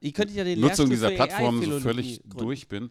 Ihr 0.00 0.12
könntet 0.12 0.36
ja 0.36 0.44
den 0.44 0.60
Nutzung 0.60 0.88
dieser 0.88 1.10
Plattform 1.10 1.60
so 1.62 1.80
völlig 1.80 2.20
gründen. 2.22 2.38
durch 2.38 2.68
bin. 2.68 2.90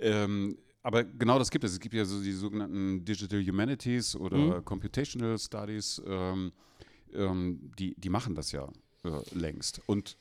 Ähm, 0.00 0.58
aber 0.82 1.04
genau 1.04 1.38
das 1.38 1.50
gibt 1.50 1.64
es. 1.64 1.72
Es 1.72 1.80
gibt 1.80 1.94
ja 1.94 2.04
so 2.04 2.20
die 2.22 2.32
sogenannten 2.32 3.04
Digital 3.04 3.44
Humanities 3.46 4.16
oder 4.16 4.36
Mhm. 4.38 4.64
Computational 4.64 5.38
Studies, 5.38 6.02
ähm, 6.06 6.50
ähm, 7.14 7.70
die, 7.78 7.94
die 7.96 8.08
machen 8.08 8.34
das 8.34 8.52
ja 8.52 8.68
längst. 9.32 9.80
Und 9.86 10.16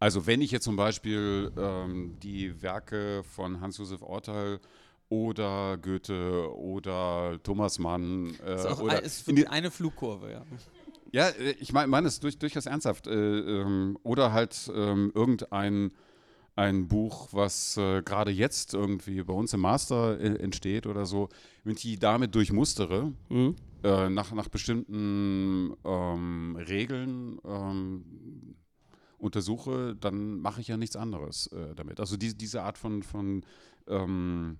Also 0.00 0.26
wenn 0.26 0.40
ich 0.40 0.50
jetzt 0.50 0.64
zum 0.64 0.76
Beispiel 0.76 1.50
ähm, 1.58 2.16
die 2.22 2.62
Werke 2.62 3.24
von 3.24 3.60
Hans-Josef 3.60 4.02
Ortal 4.02 4.60
oder 5.08 5.76
Goethe 5.78 6.54
oder 6.54 7.38
Thomas 7.42 7.78
Mann 7.78 8.36
äh, 8.46 8.54
ist 8.54 8.66
auch 8.66 8.80
oder 8.80 9.02
ist 9.02 9.22
für 9.22 9.50
eine 9.50 9.70
Flugkurve, 9.70 10.30
ja. 10.30 10.44
Ja, 11.10 11.28
äh, 11.30 11.52
ich 11.58 11.72
meine 11.72 11.88
mein 11.88 12.04
es 12.04 12.20
durch, 12.20 12.38
durchaus 12.38 12.66
ernsthaft. 12.66 13.06
Äh, 13.06 13.12
ähm, 13.12 13.98
oder 14.02 14.32
halt 14.32 14.70
ähm, 14.74 15.10
irgendein 15.14 15.92
ein 16.58 16.88
Buch, 16.88 17.28
was 17.30 17.76
äh, 17.76 18.02
gerade 18.02 18.32
jetzt 18.32 18.74
irgendwie 18.74 19.22
bei 19.22 19.32
uns 19.32 19.52
im 19.52 19.60
Master 19.60 20.18
äh, 20.18 20.42
entsteht 20.42 20.86
oder 20.86 21.06
so, 21.06 21.28
wenn 21.62 21.74
ich 21.74 21.82
die 21.82 21.98
damit 21.98 22.34
durchmustere, 22.34 23.12
mhm. 23.28 23.54
äh, 23.84 24.08
nach, 24.08 24.32
nach 24.32 24.48
bestimmten 24.48 25.72
ähm, 25.84 26.56
Regeln 26.56 27.38
ähm, 27.44 28.56
untersuche, 29.18 29.94
dann 29.94 30.40
mache 30.40 30.60
ich 30.60 30.66
ja 30.66 30.76
nichts 30.76 30.96
anderes 30.96 31.46
äh, 31.48 31.76
damit. 31.76 32.00
Also 32.00 32.16
die, 32.16 32.36
diese 32.36 32.62
Art 32.62 32.76
von, 32.76 33.04
von 33.04 33.44
ähm, 33.86 34.58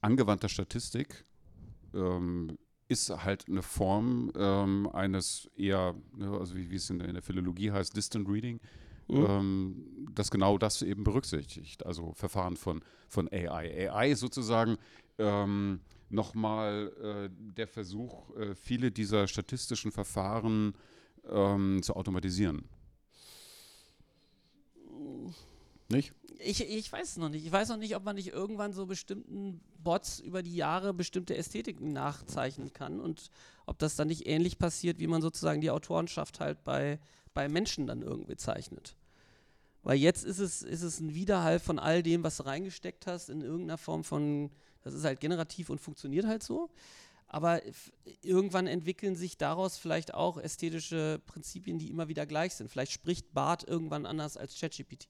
angewandter 0.00 0.48
Statistik 0.48 1.24
ähm, 1.92 2.56
ist 2.86 3.10
halt 3.10 3.48
eine 3.48 3.62
Form 3.62 4.30
ähm, 4.36 4.88
eines 4.92 5.50
eher, 5.56 5.96
ne, 6.16 6.30
also 6.30 6.54
wie, 6.56 6.70
wie 6.70 6.76
es 6.76 6.88
in 6.90 7.00
in 7.00 7.14
der, 7.14 7.22
Philologie 7.22 7.72
heißt, 7.72 7.96
Distant 7.96 8.28
Reading, 8.28 8.60
mhm. 9.10 9.26
ähm, 9.28 10.06
das 10.14 10.30
genau 10.30 10.58
das 10.58 10.82
eben 10.82 11.04
berücksichtigt, 11.04 11.86
also 11.86 12.12
Verfahren 12.14 12.56
von, 12.56 12.82
von 13.08 13.28
AI. 13.32 13.90
AI 13.90 14.10
ist 14.10 14.20
sozusagen 14.20 14.76
ähm, 15.18 15.80
nochmal 16.08 16.92
äh, 17.02 17.54
der 17.56 17.68
Versuch, 17.68 18.34
äh, 18.36 18.54
viele 18.54 18.90
dieser 18.90 19.28
statistischen 19.28 19.92
Verfahren 19.92 20.74
ähm, 21.28 21.82
zu 21.82 21.94
automatisieren. 21.94 22.68
Nicht? 25.88 26.12
Ich, 26.38 26.62
ich 26.62 26.90
weiß 26.90 27.10
es 27.10 27.16
noch 27.16 27.28
nicht. 27.28 27.44
Ich 27.44 27.52
weiß 27.52 27.68
noch 27.68 27.76
nicht, 27.76 27.94
ob 27.96 28.04
man 28.04 28.16
nicht 28.16 28.28
irgendwann 28.28 28.72
so 28.72 28.86
bestimmten 28.86 29.60
Bots 29.82 30.20
über 30.20 30.42
die 30.42 30.54
Jahre 30.54 30.94
bestimmte 30.94 31.36
Ästhetiken 31.36 31.92
nachzeichnen 31.92 32.72
kann 32.72 33.00
und 33.00 33.30
ob 33.66 33.78
das 33.78 33.96
dann 33.96 34.08
nicht 34.08 34.26
ähnlich 34.26 34.58
passiert, 34.58 34.98
wie 35.00 35.06
man 35.06 35.20
sozusagen 35.20 35.60
die 35.60 35.70
Autorenschaft 35.70 36.40
halt 36.40 36.64
bei, 36.64 36.98
bei 37.34 37.48
Menschen 37.48 37.86
dann 37.86 38.02
irgendwie 38.02 38.36
zeichnet. 38.36 38.96
Weil 39.82 39.96
jetzt 39.96 40.24
ist 40.24 40.38
es, 40.38 40.62
ist 40.62 40.82
es 40.82 41.00
ein 41.00 41.14
Widerhall 41.14 41.58
von 41.58 41.78
all 41.78 42.02
dem, 42.02 42.22
was 42.22 42.36
du 42.36 42.44
reingesteckt 42.44 43.06
hast, 43.06 43.30
in 43.30 43.40
irgendeiner 43.40 43.78
Form 43.78 44.04
von, 44.04 44.50
das 44.82 44.94
ist 44.94 45.04
halt 45.04 45.20
generativ 45.20 45.70
und 45.70 45.80
funktioniert 45.80 46.26
halt 46.26 46.42
so. 46.42 46.70
Aber 47.26 47.62
irgendwann 48.22 48.66
entwickeln 48.66 49.14
sich 49.14 49.38
daraus 49.38 49.78
vielleicht 49.78 50.14
auch 50.14 50.36
ästhetische 50.36 51.20
Prinzipien, 51.26 51.78
die 51.78 51.88
immer 51.88 52.08
wieder 52.08 52.26
gleich 52.26 52.54
sind. 52.54 52.68
Vielleicht 52.68 52.92
spricht 52.92 53.32
Bart 53.32 53.66
irgendwann 53.66 54.04
anders 54.04 54.36
als 54.36 54.58
ChatGPT. 54.58 55.08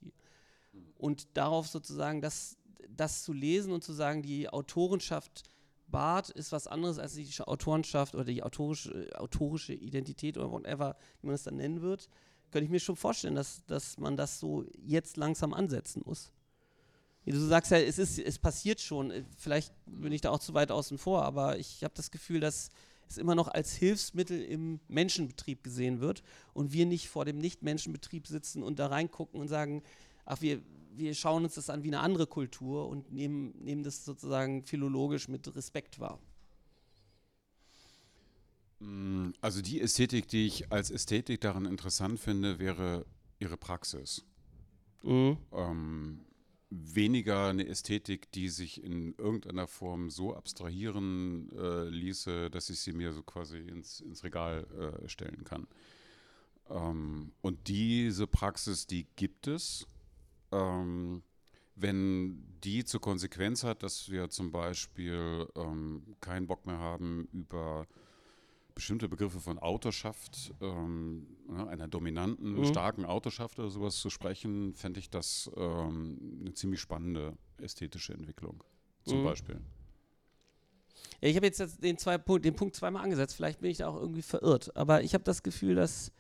Und 0.98 1.28
darauf 1.34 1.66
sozusagen 1.66 2.20
das, 2.20 2.58
das 2.88 3.24
zu 3.24 3.32
lesen 3.32 3.72
und 3.72 3.82
zu 3.82 3.92
sagen, 3.92 4.22
die 4.22 4.48
Autorenschaft 4.48 5.50
Barth 5.90 6.30
ist 6.30 6.52
was 6.52 6.66
anderes 6.66 6.98
als 6.98 7.14
die 7.14 7.28
Autorenschaft 7.40 8.14
oder 8.14 8.24
die 8.24 8.42
autorische, 8.42 9.08
autorische 9.18 9.74
Identität 9.74 10.36
oder 10.38 10.50
whatever, 10.50 10.96
wie 11.20 11.26
man 11.26 11.34
es 11.34 11.42
dann 11.42 11.56
nennen 11.56 11.82
wird, 11.82 12.08
könnte 12.50 12.64
ich 12.64 12.71
mir 12.71 12.80
schon 12.80 12.97
vorstellen, 12.97 13.35
dass, 13.35 13.64
dass 13.66 13.99
man 13.99 14.16
das 14.16 14.40
so 14.40 14.64
jetzt 14.85 15.16
langsam 15.16 15.54
ansetzen 15.54 16.02
muss. 16.04 16.33
Wie 17.25 17.33
du 17.33 17.38
sagst 17.38 17.71
ja, 17.71 17.78
es, 17.78 17.99
ist, 17.99 18.19
es 18.19 18.38
passiert 18.38 18.80
schon. 18.80 19.12
Vielleicht 19.37 19.73
bin 19.87 20.12
ich 20.12 20.23
da 20.23 20.30
auch 20.30 20.38
zu 20.38 20.54
weit 20.54 20.71
außen 20.71 20.99
vor, 20.99 21.25
aber 21.25 21.59
ich 21.59 21.85
habe 21.85 21.95
das 21.95 22.11
Gefühl, 22.11 22.40
dass 22.40 22.71
es 23.09 23.19
immer 23.19 23.35
noch 23.35 23.49
als 23.49 23.75
Hilfsmittel 23.75 24.40
im 24.42 24.80
Menschenbetrieb 24.88 25.62
gesehen 25.62 26.00
wird 26.00 26.23
und 26.54 26.73
wir 26.73 26.87
nicht 26.87 27.09
vor 27.09 27.25
dem 27.25 27.38
Nicht-Menschenbetrieb 27.38 28.26
sitzen 28.26 28.62
und 28.62 28.78
da 28.78 28.87
reingucken 28.87 29.40
und 29.40 29.49
sagen, 29.49 29.83
ach, 30.25 30.40
wir, 30.40 30.62
wir 30.95 31.14
schauen 31.14 31.45
uns 31.45 31.54
das 31.54 31.71
an 31.71 31.83
wie 31.83 31.88
eine 31.88 32.00
andere 32.00 32.26
Kultur 32.26 32.88
und 32.88 33.12
nehmen, 33.12 33.52
nehmen 33.62 33.83
das 33.83 34.04
sozusagen 34.04 34.64
philologisch 34.64 35.28
mit 35.28 35.54
Respekt 35.54 35.99
wahr. 35.99 36.21
Mm, 38.80 39.30
also 39.40 39.62
die 39.62 39.80
Ästhetik, 39.80 40.28
die 40.28 40.46
ich 40.46 40.72
als 40.72 40.90
Ästhetik 40.90 41.40
daran 41.40 41.66
interessant 41.66 42.18
finde, 42.18 42.58
wäre 42.58 43.06
ihre 43.38 43.56
Praxis. 43.56 44.25
Mhm. 45.02 45.38
Ähm, 45.52 46.20
weniger 46.70 47.49
eine 47.49 47.66
Ästhetik, 47.66 48.30
die 48.32 48.49
sich 48.49 48.82
in 48.82 49.14
irgendeiner 49.16 49.66
Form 49.66 50.10
so 50.10 50.34
abstrahieren 50.34 51.50
äh, 51.56 51.88
ließe, 51.88 52.50
dass 52.50 52.70
ich 52.70 52.80
sie 52.80 52.92
mir 52.92 53.12
so 53.12 53.22
quasi 53.22 53.58
ins, 53.58 54.00
ins 54.00 54.25
Regal 54.25 54.66
äh, 55.04 55.08
stellen 55.08 55.44
kann. 55.44 55.66
Ähm, 56.68 57.32
und 57.40 57.68
diese 57.68 58.26
Praxis, 58.26 58.87
die 58.87 59.06
gibt 59.16 59.46
es 59.46 59.87
ähm, 60.52 61.22
wenn 61.76 62.44
die 62.62 62.84
zur 62.84 63.00
Konsequenz 63.00 63.64
hat, 63.64 63.82
dass 63.82 64.10
wir 64.10 64.28
zum 64.28 64.50
Beispiel 64.50 65.49
ähm, 65.56 66.16
keinen 66.20 66.46
Bock 66.46 66.66
mehr 66.66 66.78
haben, 66.78 67.28
über 67.32 67.87
bestimmte 68.80 69.10
Begriffe 69.10 69.40
von 69.40 69.58
Autorschaft, 69.58 70.54
ähm, 70.62 71.26
einer 71.68 71.87
dominanten, 71.87 72.54
mhm. 72.54 72.64
starken 72.64 73.04
Autorschaft 73.04 73.58
oder 73.58 73.68
sowas 73.68 73.96
zu 73.96 74.08
sprechen, 74.08 74.72
fände 74.72 74.99
ich 75.00 75.10
das 75.10 75.50
ähm, 75.54 76.38
eine 76.40 76.54
ziemlich 76.54 76.80
spannende 76.80 77.37
ästhetische 77.58 78.14
Entwicklung. 78.14 78.64
Zum 79.04 79.20
mhm. 79.20 79.25
Beispiel. 79.25 79.60
Ja, 81.20 81.28
ich 81.28 81.37
habe 81.37 81.44
jetzt 81.44 81.84
den, 81.84 81.99
zwei, 81.99 82.16
den 82.16 82.56
Punkt 82.56 82.75
zweimal 82.75 83.04
angesetzt, 83.04 83.37
vielleicht 83.37 83.60
bin 83.60 83.70
ich 83.70 83.78
da 83.78 83.88
auch 83.88 84.00
irgendwie 84.00 84.22
verirrt, 84.22 84.75
aber 84.75 85.02
ich 85.02 85.12
habe 85.12 85.25
das 85.25 85.42
Gefühl, 85.42 85.75
dass, 85.75 86.10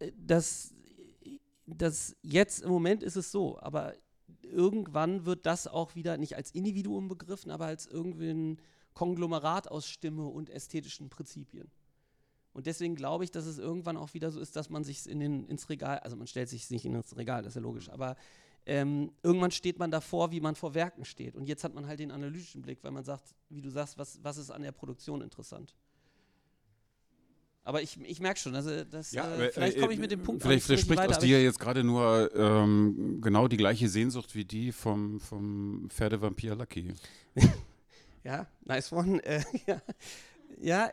äh, 0.00 0.10
dass 0.16 0.74
das 1.66 2.16
jetzt 2.22 2.62
im 2.62 2.70
Moment 2.70 3.04
ist 3.04 3.14
es 3.14 3.30
so, 3.30 3.60
aber 3.60 3.94
irgendwann 4.42 5.24
wird 5.24 5.46
das 5.46 5.68
auch 5.68 5.94
wieder 5.94 6.16
nicht 6.16 6.34
als 6.34 6.50
Individuum 6.50 7.06
begriffen, 7.06 7.52
aber 7.52 7.66
als 7.66 7.86
irgendwie 7.86 8.30
ein 8.30 8.60
Konglomerat 8.98 9.70
aus 9.70 9.86
Stimme 9.86 10.26
und 10.26 10.50
ästhetischen 10.50 11.08
Prinzipien. 11.08 11.70
Und 12.52 12.66
deswegen 12.66 12.96
glaube 12.96 13.22
ich, 13.22 13.30
dass 13.30 13.46
es 13.46 13.58
irgendwann 13.58 13.96
auch 13.96 14.12
wieder 14.12 14.32
so 14.32 14.40
ist, 14.40 14.56
dass 14.56 14.70
man 14.70 14.82
sich 14.82 15.08
in 15.08 15.20
den, 15.20 15.46
ins 15.46 15.68
Regal, 15.70 16.00
also 16.00 16.16
man 16.16 16.26
stellt 16.26 16.48
sich 16.48 16.68
nicht 16.70 16.84
ins 16.84 17.16
Regal, 17.16 17.42
das 17.42 17.52
ist 17.52 17.54
ja 17.54 17.60
logisch, 17.60 17.88
aber 17.90 18.16
ähm, 18.66 19.12
irgendwann 19.22 19.52
steht 19.52 19.78
man 19.78 19.92
davor, 19.92 20.32
wie 20.32 20.40
man 20.40 20.56
vor 20.56 20.74
Werken 20.74 21.04
steht. 21.04 21.36
Und 21.36 21.46
jetzt 21.46 21.62
hat 21.62 21.74
man 21.74 21.86
halt 21.86 22.00
den 22.00 22.10
analytischen 22.10 22.60
Blick, 22.60 22.82
weil 22.82 22.90
man 22.90 23.04
sagt, 23.04 23.36
wie 23.50 23.62
du 23.62 23.70
sagst, 23.70 23.98
was, 23.98 24.18
was 24.24 24.36
ist 24.36 24.50
an 24.50 24.62
der 24.62 24.72
Produktion 24.72 25.22
interessant. 25.22 25.76
Aber 27.62 27.80
ich, 27.80 28.00
ich 28.00 28.18
merke 28.18 28.40
schon, 28.40 28.56
also 28.56 28.82
das, 28.82 29.12
ja, 29.12 29.32
äh, 29.36 29.52
vielleicht 29.52 29.78
komme 29.78 29.92
ich 29.92 30.00
mit 30.00 30.10
dem 30.10 30.24
Punkt 30.24 30.42
Vielleicht, 30.42 30.64
vielleicht 30.64 30.82
spricht 30.82 31.08
aus 31.08 31.20
dir 31.20 31.40
jetzt 31.40 31.60
gerade 31.60 31.84
nur 31.84 32.34
ähm, 32.34 33.20
genau 33.20 33.46
die 33.46 33.58
gleiche 33.58 33.88
Sehnsucht 33.88 34.34
wie 34.34 34.44
die 34.44 34.72
vom, 34.72 35.20
vom 35.20 35.88
Pferdevampir 35.88 36.56
Lucky. 36.56 36.94
ja, 38.28 38.46
nice 38.64 38.92
one. 38.92 39.20
Äh, 39.24 39.42
ja, 39.66 39.80
ja 40.60 40.86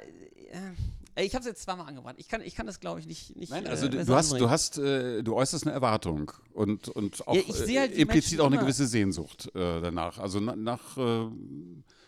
äh, 1.15 1.23
ich 1.25 1.33
habe 1.33 1.41
es 1.41 1.47
jetzt 1.47 1.63
zweimal 1.63 1.87
angebracht. 1.87 2.15
Ich 2.17 2.27
kann, 2.27 2.41
ich 2.41 2.55
kann 2.55 2.65
das, 2.65 2.79
glaube 2.79 2.99
ich, 2.99 3.07
nicht. 3.07 3.35
nicht 3.35 3.49
Nein, 3.49 3.67
also 3.67 3.87
äh, 3.87 4.05
du, 4.05 4.15
hast, 4.15 4.31
du 4.31 4.49
hast, 4.49 4.77
äh, 4.77 5.21
du 5.21 5.35
äußerst 5.35 5.65
eine 5.65 5.73
Erwartung 5.73 6.31
und, 6.53 6.87
und 6.89 7.27
auch 7.27 7.35
ja, 7.35 7.79
halt 7.81 7.93
implizit 7.93 8.39
auch 8.39 8.47
eine 8.47 8.57
gewisse 8.57 8.87
Sehnsucht 8.87 9.47
äh, 9.53 9.81
danach. 9.81 10.17
Also 10.17 10.39
na, 10.39 10.55
nach 10.55 10.97
äh, 10.97 11.27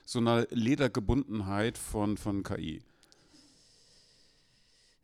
so 0.05 0.19
einer 0.19 0.47
Ledergebundenheit 0.49 1.77
von, 1.77 2.17
von 2.17 2.43
KI. 2.43 2.81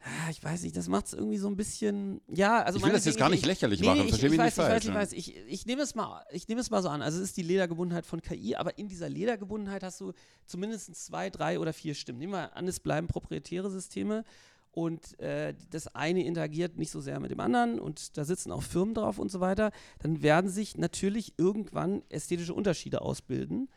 Ah, 0.06 0.30
ich 0.30 0.44
weiß 0.44 0.64
nicht, 0.64 0.76
das 0.76 0.90
macht 0.90 1.06
es 1.06 1.14
irgendwie 1.14 1.38
so 1.38 1.48
ein 1.48 1.56
bisschen, 1.56 2.20
ja, 2.28 2.62
also 2.62 2.78
Ich 2.78 2.84
will 2.84 2.92
das 2.92 3.06
jetzt 3.06 3.18
gar 3.18 3.30
nicht 3.30 3.40
ich, 3.40 3.46
lächerlich 3.46 3.80
nee, 3.80 3.88
machen, 3.88 4.02
ich, 4.02 4.10
verstehe 4.10 4.30
mich 4.30 4.40
nicht 4.40 4.54
falsch. 4.54 4.86
Ich 4.86 4.94
weiß, 4.94 5.14
ich 5.14 5.28
weiß, 5.28 5.38
ich, 5.38 5.48
ich 5.48 5.66
nehme 5.66 5.82
es 5.82 5.96
mal, 5.96 6.26
ich 6.32 6.48
nehme 6.50 6.60
es 6.60 6.70
mal 6.70 6.82
so 6.82 6.90
an, 6.90 7.02
also 7.02 7.20
es 7.20 7.24
ist 7.24 7.38
die 7.38 7.44
Ledergebundenheit 7.44 8.06
von 8.06 8.22
KI, 8.22 8.58
aber 8.58 8.78
in 8.78 8.90
dieser 8.90 9.08
Ledergebundenheit 9.08 9.82
hast 9.82 10.02
du 10.02 10.12
zumindest 10.46 10.94
zwei, 10.96 11.30
drei 11.30 11.58
oder 11.58 11.72
vier 11.72 11.96
Stimmen. 11.96 12.20
Nehmen 12.20 12.34
wir 12.34 12.56
an, 12.56 12.68
es 12.68 12.82
bleiben 12.82 13.08
proprietäre 13.08 13.72
Systeme 13.72 14.26
und 14.72 15.18
äh, 15.20 15.54
das 15.70 15.96
eine 15.96 16.26
interagiert 16.26 16.78
nicht 16.78 16.92
so 16.92 17.00
sehr 17.00 17.22
mit 17.22 17.32
dem 17.32 17.40
anderen 17.40 17.80
und 17.80 18.18
da 18.18 18.26
sitzen 18.26 18.52
auch 18.52 18.64
Firmen 18.64 18.96
drauf 18.96 19.20
und 19.20 19.32
so 19.32 19.40
weiter, 19.40 19.72
dann 20.00 20.22
werden 20.22 20.50
sich 20.50 20.78
natürlich 20.78 21.34
irgendwann 21.38 22.02
ästhetische 22.10 22.54
Unterschiede 22.54 23.02
ausbilden 23.02 23.70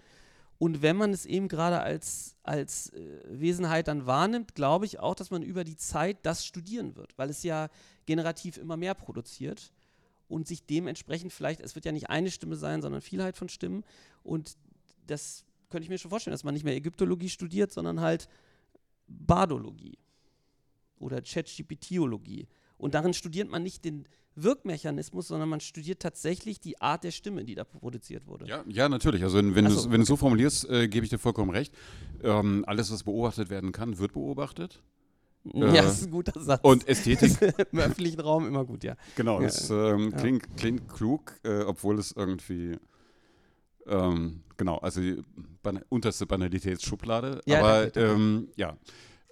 und 0.59 0.81
wenn 0.81 0.97
man 0.97 1.13
es 1.13 1.27
eben 1.27 1.49
gerade 1.49 1.81
als, 1.81 2.37
als 2.43 2.91
äh, 2.91 3.21
Wesenheit 3.29 3.89
dann 3.89 4.07
wahrnimmt, 4.07 4.55
glaube 4.55 4.87
ich 4.87 4.99
auch, 4.99 5.15
dass 5.15 5.31
man 5.31 5.43
über 5.43 5.65
die 5.65 5.77
Zeit 5.77 6.19
das 6.23 6.47
studieren 6.47 6.97
wird, 6.97 7.17
weil 7.19 7.29
es 7.29 7.43
ja 7.43 7.69
generativ 8.07 8.57
immer 8.57 8.77
mehr 8.77 8.95
produziert 8.95 9.73
und 10.29 10.47
sich 10.47 10.65
dementsprechend 10.65 11.33
vielleicht, 11.33 11.61
es 11.61 11.75
wird 11.75 11.85
ja 11.85 11.93
nicht 11.93 12.09
eine 12.09 12.31
Stimme 12.31 12.57
sein, 12.57 12.81
sondern 12.81 13.03
Vielheit 13.03 13.37
von 13.37 13.49
Stimmen. 13.49 13.85
Und 14.23 14.57
das 15.07 15.45
könnte 15.69 15.85
ich 15.85 15.91
mir 15.91 15.99
schon 15.99 16.11
vorstellen, 16.11 16.33
dass 16.33 16.45
man 16.45 16.55
nicht 16.55 16.65
mehr 16.65 16.75
Ägyptologie 16.75 17.29
studiert, 17.29 17.71
sondern 17.71 18.01
halt 18.01 18.29
Bardologie 19.07 19.99
oder 20.99 21.21
ChatGPTologie. 21.21 22.49
Und 22.79 22.95
darin 22.95 23.15
studiert 23.15 23.49
man 23.49 23.63
nicht 23.63 23.85
den 23.85 24.09
Wirkmechanismus, 24.37 25.29
sondern 25.29 25.49
man 25.49 25.61
studiert 25.61 26.01
tatsächlich 26.01 26.61
die 26.61 26.81
Art 26.81 27.05
der 27.05 27.11
Stimme, 27.11 27.45
die 27.45 27.55
da 27.55 27.65
produziert 27.65 28.27
wurde. 28.27 28.47
Ja, 28.47 28.65
ja 28.69 28.89
natürlich. 28.89 29.23
Also 29.23 29.39
wenn, 29.39 29.55
wenn 29.55 29.71
so, 29.71 29.89
du 29.89 29.97
es 30.01 30.07
so 30.09 30.17
formulierst, 30.17 30.69
äh, 30.69 30.89
gebe 30.89 31.05
ich 31.05 31.11
dir 31.11 31.19
vollkommen 31.19 31.51
recht. 31.51 31.75
Ähm, 32.23 32.65
alles, 32.67 32.93
was 32.93 33.03
beobachtet 33.03 33.51
werden 33.51 33.73
kann, 33.73 33.99
wird 33.99 34.13
beobachtet. 34.13 34.83
Ja, 35.55 35.67
Äh, 35.67 35.73
das 35.83 36.01
ist 36.01 36.07
ein 36.07 36.11
guter 36.11 36.39
Satz. 36.41 36.61
Und 36.63 36.87
Ästhetik, 36.89 37.37
Im 37.73 37.79
öffentlichen 37.79 38.21
Raum 38.21 38.47
immer 38.47 38.65
gut, 38.65 38.85
ja. 38.85 38.97
genau, 39.15 39.41
das 39.41 39.71
ähm, 39.71 40.11
Ja. 40.11 40.17
klingt, 40.19 40.57
klingt 40.57 40.89
klug, 40.89 41.39
äh, 41.45 41.61
obwohl 41.63 41.99
es 41.99 42.13
irgendwie, 42.13 42.77
ähm, 43.87 44.43
genau, 44.57 44.79
also 44.79 45.01
die 45.01 45.23
Bana 45.63 45.81
unterste 45.89 46.27
Banalitätsschublade. 46.27 47.41
Ja, 47.47 47.61
aber 47.61 47.97
ähm, 47.97 48.49
ja, 48.57 48.77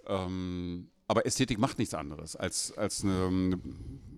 ähm, 0.07 0.89
aber 1.07 1.27
Ästhetik 1.27 1.59
macht 1.59 1.79
nichts 1.79 1.95
anderes, 1.95 2.37
als, 2.37 2.73
als 2.77 3.05
eine, 3.05 3.27
eine 3.27 3.61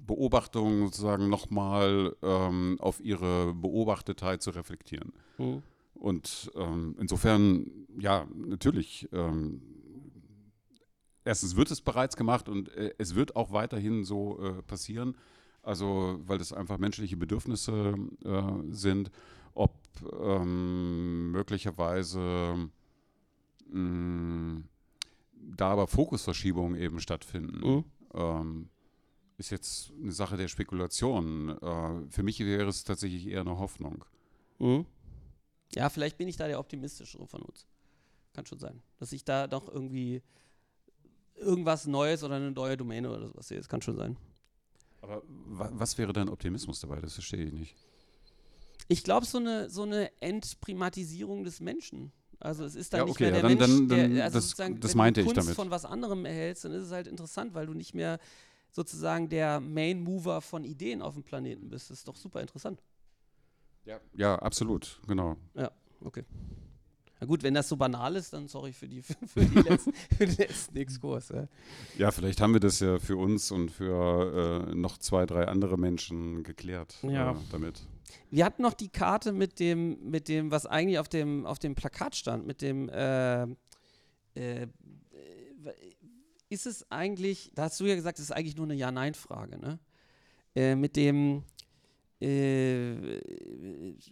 Beobachtung 0.06 0.84
sozusagen 0.86 1.28
nochmal 1.28 2.14
ähm, 2.22 2.76
auf 2.80 3.00
ihre 3.00 3.54
Beobachtetheit 3.54 4.42
zu 4.42 4.50
reflektieren. 4.50 5.12
Mhm. 5.38 5.62
Und 5.94 6.52
ähm, 6.54 6.94
insofern, 7.00 7.70
ja, 7.98 8.26
natürlich. 8.34 9.08
Ähm, 9.12 9.62
erstens 11.24 11.56
wird 11.56 11.70
es 11.70 11.80
bereits 11.80 12.16
gemacht 12.16 12.48
und 12.48 12.68
äh, 12.68 12.94
es 12.98 13.14
wird 13.14 13.34
auch 13.34 13.50
weiterhin 13.52 14.04
so 14.04 14.38
äh, 14.40 14.62
passieren. 14.62 15.16
Also, 15.62 16.20
weil 16.20 16.38
das 16.38 16.52
einfach 16.52 16.78
menschliche 16.78 17.16
Bedürfnisse 17.16 17.94
äh, 18.24 18.42
sind, 18.70 19.10
ob 19.54 19.74
ähm, 20.20 21.32
möglicherweise 21.32 22.68
mh, 23.68 24.62
da 25.54 25.70
aber 25.70 25.86
Fokusverschiebungen 25.86 26.80
eben 26.80 27.00
stattfinden. 27.00 27.68
Mhm. 27.68 27.84
Ähm, 28.14 28.68
ist 29.38 29.50
jetzt 29.50 29.92
eine 30.00 30.12
Sache 30.12 30.36
der 30.36 30.48
Spekulation. 30.48 31.50
Äh, 31.60 32.10
für 32.10 32.22
mich 32.22 32.40
wäre 32.40 32.68
es 32.68 32.84
tatsächlich 32.84 33.26
eher 33.26 33.42
eine 33.42 33.58
Hoffnung. 33.58 34.04
Mhm. 34.58 34.86
Ja, 35.74 35.90
vielleicht 35.90 36.16
bin 36.16 36.28
ich 36.28 36.36
da 36.36 36.46
der 36.46 36.58
optimistischere 36.58 37.26
von 37.26 37.42
uns. 37.42 37.66
Kann 38.32 38.46
schon 38.46 38.58
sein. 38.58 38.82
Dass 38.98 39.12
ich 39.12 39.24
da 39.24 39.46
doch 39.46 39.68
irgendwie 39.68 40.22
irgendwas 41.34 41.86
Neues 41.86 42.22
oder 42.22 42.36
eine 42.36 42.50
neue 42.50 42.76
Domäne 42.76 43.10
oder 43.10 43.28
sowas 43.28 43.48
sehe. 43.48 43.58
Das 43.58 43.68
kann 43.68 43.82
schon 43.82 43.96
sein. 43.96 44.16
Aber 45.02 45.22
wa 45.26 45.70
was 45.72 45.98
wäre 45.98 46.12
dein 46.12 46.28
Optimismus 46.28 46.80
dabei? 46.80 47.00
Das 47.00 47.14
verstehe 47.14 47.44
ich 47.44 47.52
nicht. 47.52 47.76
Ich 48.88 49.04
glaube, 49.04 49.26
so 49.26 49.38
eine, 49.38 49.68
so 49.68 49.82
eine 49.82 50.10
Entprimatisierung 50.20 51.44
des 51.44 51.60
Menschen. 51.60 52.12
Also 52.46 52.64
es 52.64 52.76
ist 52.76 52.92
dann 52.92 53.00
Ja, 53.00 53.04
nicht 53.06 53.10
okay, 53.16 53.24
mehr 53.24 53.40
ja, 53.40 53.48
der 53.48 53.56
dann- 53.56 53.58
Mensch, 53.58 53.88
dann- 53.88 53.88
dann- 53.98 54.14
der, 54.14 54.24
also 54.24 54.36
das- 54.38 54.44
sozusagen, 54.50 54.78
das 54.80 54.92
wenn 54.92 54.98
meinte 54.98 55.20
du 55.20 55.26
ich 55.28 55.34
Kunst 55.34 55.48
damit. 55.48 55.56
von 55.56 55.70
was 55.70 55.84
anderem 55.84 56.24
erhältst, 56.24 56.64
dann 56.64 56.72
ist 56.72 56.84
es 56.84 56.92
halt 56.92 57.06
interessant, 57.08 57.54
weil 57.54 57.66
du 57.66 57.74
nicht 57.74 57.92
mehr 57.94 58.18
sozusagen 58.70 59.28
der 59.28 59.58
Main 59.60 60.00
Mover 60.02 60.40
von 60.40 60.64
Ideen 60.64 61.02
auf 61.02 61.14
dem 61.14 61.24
Planeten 61.24 61.68
bist. 61.70 61.90
Das 61.90 61.98
ist 61.98 62.08
doch 62.08 62.14
super 62.16 62.40
interessant. 62.40 62.80
Ja, 63.84 63.98
ja 64.14 64.36
absolut, 64.36 65.00
genau. 65.06 65.36
Okay. 66.04 66.24
Na 67.18 67.26
gut, 67.26 67.42
wenn 67.42 67.54
das 67.54 67.68
so 67.68 67.76
banal 67.76 68.14
ist, 68.16 68.32
dann 68.34 68.46
sorry 68.46 68.72
für, 68.72 68.86
die, 68.86 69.02
für, 69.26 69.44
die 69.44 69.60
letzten, 69.60 69.92
für 70.16 70.26
den 70.26 70.36
letzten 70.36 70.76
Exkurs. 70.76 71.30
Ja. 71.30 71.48
Ja, 71.96 72.10
vielleicht 72.10 72.40
haben 72.40 72.52
wir 72.52 72.60
das 72.60 72.78
ja 72.80 72.98
für 72.98 73.16
uns 73.16 73.50
und 73.50 73.70
für 73.70 74.68
äh, 74.70 74.74
noch 74.74 74.98
zwei, 74.98 75.24
drei 75.26 75.48
andere 75.48 75.78
Menschen 75.78 76.42
geklärt 76.42 76.96
Ja. 77.02 77.32
äh, 77.32 77.36
damit. 77.50 77.82
Wir 78.30 78.44
hatten 78.44 78.62
noch 78.62 78.74
die 78.74 78.88
Karte 78.88 79.32
mit 79.32 79.58
dem, 79.58 80.10
mit 80.10 80.28
dem, 80.28 80.50
was 80.50 80.66
eigentlich 80.66 80.98
auf 80.98 81.08
dem, 81.08 81.46
auf 81.46 81.58
dem 81.58 81.74
Plakat 81.74 82.16
stand, 82.16 82.46
mit 82.46 82.62
dem, 82.62 82.88
äh, 82.88 83.42
äh, 84.34 84.66
ist 86.48 86.66
es 86.66 86.90
eigentlich, 86.90 87.50
da 87.54 87.64
hast 87.64 87.80
du 87.80 87.86
ja 87.86 87.94
gesagt, 87.94 88.18
es 88.18 88.26
ist 88.26 88.30
eigentlich 88.30 88.56
nur 88.56 88.66
eine 88.66 88.74
Ja-Nein-Frage, 88.74 89.58
ne? 89.58 89.78
Äh, 90.54 90.74
mit 90.74 90.96
dem, 90.96 91.42
äh, 92.20 93.20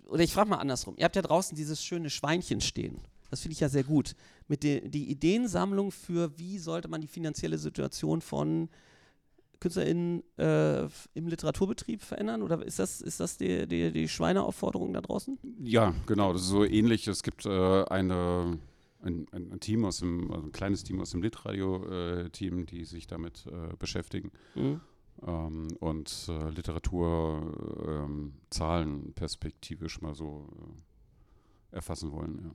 oder 0.07 0.23
ich 0.23 0.33
frage 0.33 0.51
mal 0.51 0.59
andersrum. 0.59 0.95
Ihr 0.99 1.05
habt 1.05 1.17
ja 1.17 1.23
draußen 1.23 1.57
dieses 1.57 1.83
schöne 1.83 2.11
Schweinchen 2.11 2.61
stehen. 2.61 3.01
Das 3.31 3.41
finde 3.41 3.55
ich 3.55 3.61
ja 3.61 3.69
sehr 3.69 3.85
gut. 3.85 4.15
Mit 4.47 4.63
der 4.63 4.85
Ideensammlung 4.85 5.91
für, 5.91 6.39
wie 6.39 6.59
sollte 6.59 6.89
man 6.89 7.01
die 7.01 7.09
finanzielle 7.09 7.59
Situation 7.59 8.21
von 8.21 8.69
KünstlerInnen 9.65 10.23
äh, 10.37 10.83
im 11.15 11.27
Literaturbetrieb 11.27 12.03
verändern? 12.03 12.43
Oder 12.43 12.63
ist 12.63 12.79
das, 12.79 13.01
ist 13.01 13.19
das 13.19 13.39
die, 13.39 13.67
die, 13.67 13.91
die 13.93 14.09
Schweineaufforderung 14.09 14.93
da 14.93 15.01
draußen? 15.01 15.39
Ja, 15.63 15.95
genau, 16.05 16.35
das 16.35 16.43
ist 16.43 16.49
so 16.49 16.67
ähnlich. 16.67 17.09
Es 17.09 17.23
gibt 17.23 17.47
äh, 17.47 17.85
eine, 17.85 18.59
ein, 19.03 19.27
ein, 19.33 19.61
Team 19.61 19.87
aus 19.87 20.01
dem, 20.01 20.31
also 20.31 20.49
ein 20.49 20.53
kleines 20.53 20.85
Team 20.85 21.01
aus 21.01 21.13
dem 21.13 21.23
Litradio-Team, 21.23 22.67
die 22.67 22.85
sich 22.85 23.07
damit 23.07 23.47
äh, 23.47 23.75
beschäftigen 23.79 24.33
Mhm. 24.55 24.83
ähm, 25.27 25.69
und 25.81 26.27
äh, 26.29 26.51
Literatur 26.51 27.87
ähm, 27.89 28.35
Zahlen 28.51 29.15
perspektivisch 29.15 30.03
mal 30.03 30.15
so 30.15 30.47
äh, 31.73 31.77
erfassen 31.77 32.13
wollen. 32.13 32.41
Ja, 32.45 32.51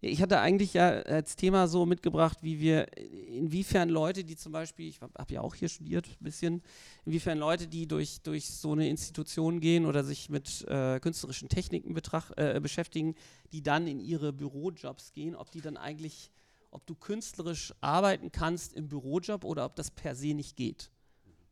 Ich 0.00 0.20
hatte 0.20 0.40
eigentlich 0.40 0.74
ja 0.74 0.90
als 0.90 1.34
Thema 1.34 1.66
so 1.66 1.86
mitgebracht, 1.86 2.38
wie 2.42 2.60
wir, 2.60 2.86
inwiefern 2.98 3.88
Leute, 3.88 4.22
die 4.22 4.36
zum 4.36 4.52
Beispiel, 4.52 4.88
ich 4.88 5.00
habe 5.00 5.32
ja 5.32 5.40
auch 5.40 5.54
hier 5.54 5.68
studiert 5.68 6.06
ein 6.06 6.24
bisschen, 6.24 6.62
inwiefern 7.06 7.38
Leute, 7.38 7.66
die 7.66 7.86
durch, 7.86 8.20
durch 8.22 8.50
so 8.50 8.72
eine 8.72 8.88
Institution 8.88 9.60
gehen 9.60 9.86
oder 9.86 10.04
sich 10.04 10.28
mit 10.28 10.66
äh, 10.68 11.00
künstlerischen 11.00 11.48
Techniken 11.48 11.96
äh, 12.36 12.60
beschäftigen, 12.60 13.14
die 13.52 13.62
dann 13.62 13.86
in 13.86 13.98
ihre 13.98 14.32
Bürojobs 14.32 15.12
gehen, 15.12 15.34
ob 15.34 15.50
die 15.50 15.62
dann 15.62 15.78
eigentlich, 15.78 16.30
ob 16.70 16.86
du 16.86 16.94
künstlerisch 16.94 17.72
arbeiten 17.80 18.30
kannst 18.30 18.74
im 18.74 18.88
Bürojob 18.88 19.44
oder 19.44 19.64
ob 19.64 19.74
das 19.76 19.90
per 19.90 20.14
se 20.14 20.34
nicht 20.34 20.56
geht. 20.56 20.90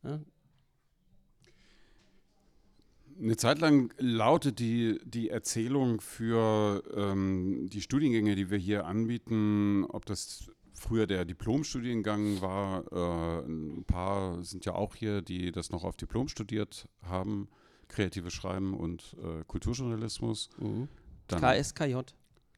Ja? 0.03 0.19
Eine 3.19 3.37
Zeit 3.37 3.59
lang 3.59 3.93
lautet 3.97 4.59
die, 4.59 4.99
die 5.03 5.29
Erzählung 5.29 6.01
für 6.01 6.83
ähm, 6.95 7.69
die 7.69 7.81
Studiengänge, 7.81 8.35
die 8.35 8.49
wir 8.49 8.57
hier 8.57 8.85
anbieten, 8.85 9.85
ob 9.85 10.05
das 10.05 10.51
früher 10.73 11.07
der 11.07 11.25
Diplomstudiengang 11.25 12.41
war, 12.41 12.83
äh, 12.91 13.45
ein 13.45 13.83
paar 13.85 14.43
sind 14.43 14.65
ja 14.65 14.73
auch 14.73 14.95
hier, 14.95 15.21
die 15.21 15.51
das 15.51 15.71
noch 15.71 15.83
auf 15.83 15.95
Diplom 15.95 16.27
studiert 16.27 16.87
haben, 17.03 17.47
kreatives 17.87 18.33
Schreiben 18.33 18.73
und 18.73 19.15
äh, 19.23 19.43
Kulturjournalismus. 19.45 20.49
Dann, 21.27 21.41
KSKJ. 21.41 21.99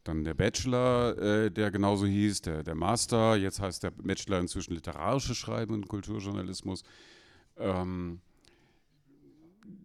dann 0.04 0.24
der 0.24 0.34
Bachelor, 0.34 1.18
äh, 1.18 1.52
der 1.52 1.72
genauso 1.72 2.06
hieß, 2.06 2.42
der, 2.42 2.64
der 2.64 2.76
Master, 2.76 3.36
jetzt 3.36 3.60
heißt 3.60 3.84
der 3.84 3.92
Bachelor 3.92 4.40
inzwischen 4.40 4.74
literarisches 4.74 5.38
Schreiben 5.38 5.74
und 5.74 5.88
Kulturjournalismus. 5.88 6.84
Ähm, 7.58 8.22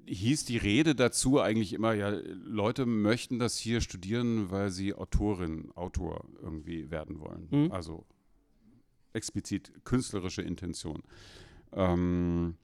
hieß 0.07 0.45
die 0.45 0.57
Rede 0.57 0.95
dazu 0.95 1.40
eigentlich 1.40 1.73
immer, 1.73 1.95
ja, 1.95 2.11
Leute 2.11 2.87
möchten 2.87 3.38
das 3.38 3.57
hier 3.57 3.81
studieren, 3.81 4.51
weil 4.51 4.71
sie 4.71 4.95
Autorin, 4.95 5.71
Autor 5.75 6.25
irgendwie 6.43 6.90
werden 6.90 7.21
wollen. 7.21 7.49
Mhm. 7.51 7.73
Also 7.73 8.05
explizit 9.12 9.73
künstlerische 9.85 10.43
Intention. 10.43 11.03
Ähm, 11.73 12.55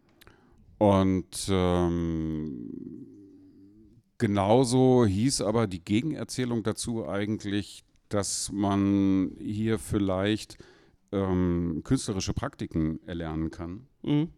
und 0.79 1.49
ähm, 1.49 3.07
genauso 4.19 5.07
hieß 5.07 5.41
aber 5.43 5.67
die 5.67 5.85
Gegenerzählung 5.85 6.63
dazu 6.63 7.09
eigentlich, 7.09 7.85
dass 8.09 8.51
man 8.53 9.37
hier 9.39 9.79
vielleicht 9.79 10.59
ähm, 11.13 11.83
künstlerische 11.85 12.35
Praktiken 12.35 13.01
erlernen 13.07 13.51
kann 13.51 13.87
Mhm. 14.03 14.29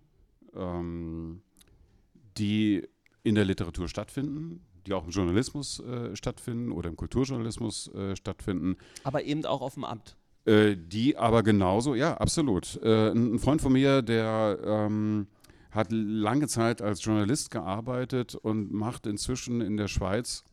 Die 2.39 2.87
in 3.25 3.35
der 3.35 3.45
Literatur 3.45 3.89
stattfinden, 3.89 4.65
die 4.87 4.93
auch 4.95 5.05
im 5.05 5.11
Journalismus 5.11 5.81
äh, 5.81 6.17
stattfinden 6.17 6.73
oder 6.73 6.89
im 6.89 6.97
Kulturjournalismus 6.97 7.89
äh, 7.95 8.17
stattfinden, 8.17 8.77
Aber 9.05 9.23
eben 9.25 9.45
auch 9.45 9.61
auf 9.61 9.75
dem 9.75 9.85
Amt. 9.85 10.17
äh, 10.47 10.77
die 10.77 11.17
aber 11.17 11.43
genauso, 11.43 11.95
ja, 11.95 12.17
absolut. 12.17 12.81
Äh, 12.83 13.11
ein 13.11 13.39
Freund 13.39 13.61
von 13.61 13.73
mir, 13.73 14.03
der 14.03 14.59
ähm, 14.65 15.27
hat 15.71 15.89
lange 15.91 16.49
Zeit 16.49 16.81
als 16.81 17.05
Journalist 17.05 17.51
gearbeitet 17.51 18.35
und 18.35 18.73
macht 18.73 19.07
inzwischen 19.07 19.61
in 19.61 19.77
der 19.77 19.89
Schweiz, 19.89 20.45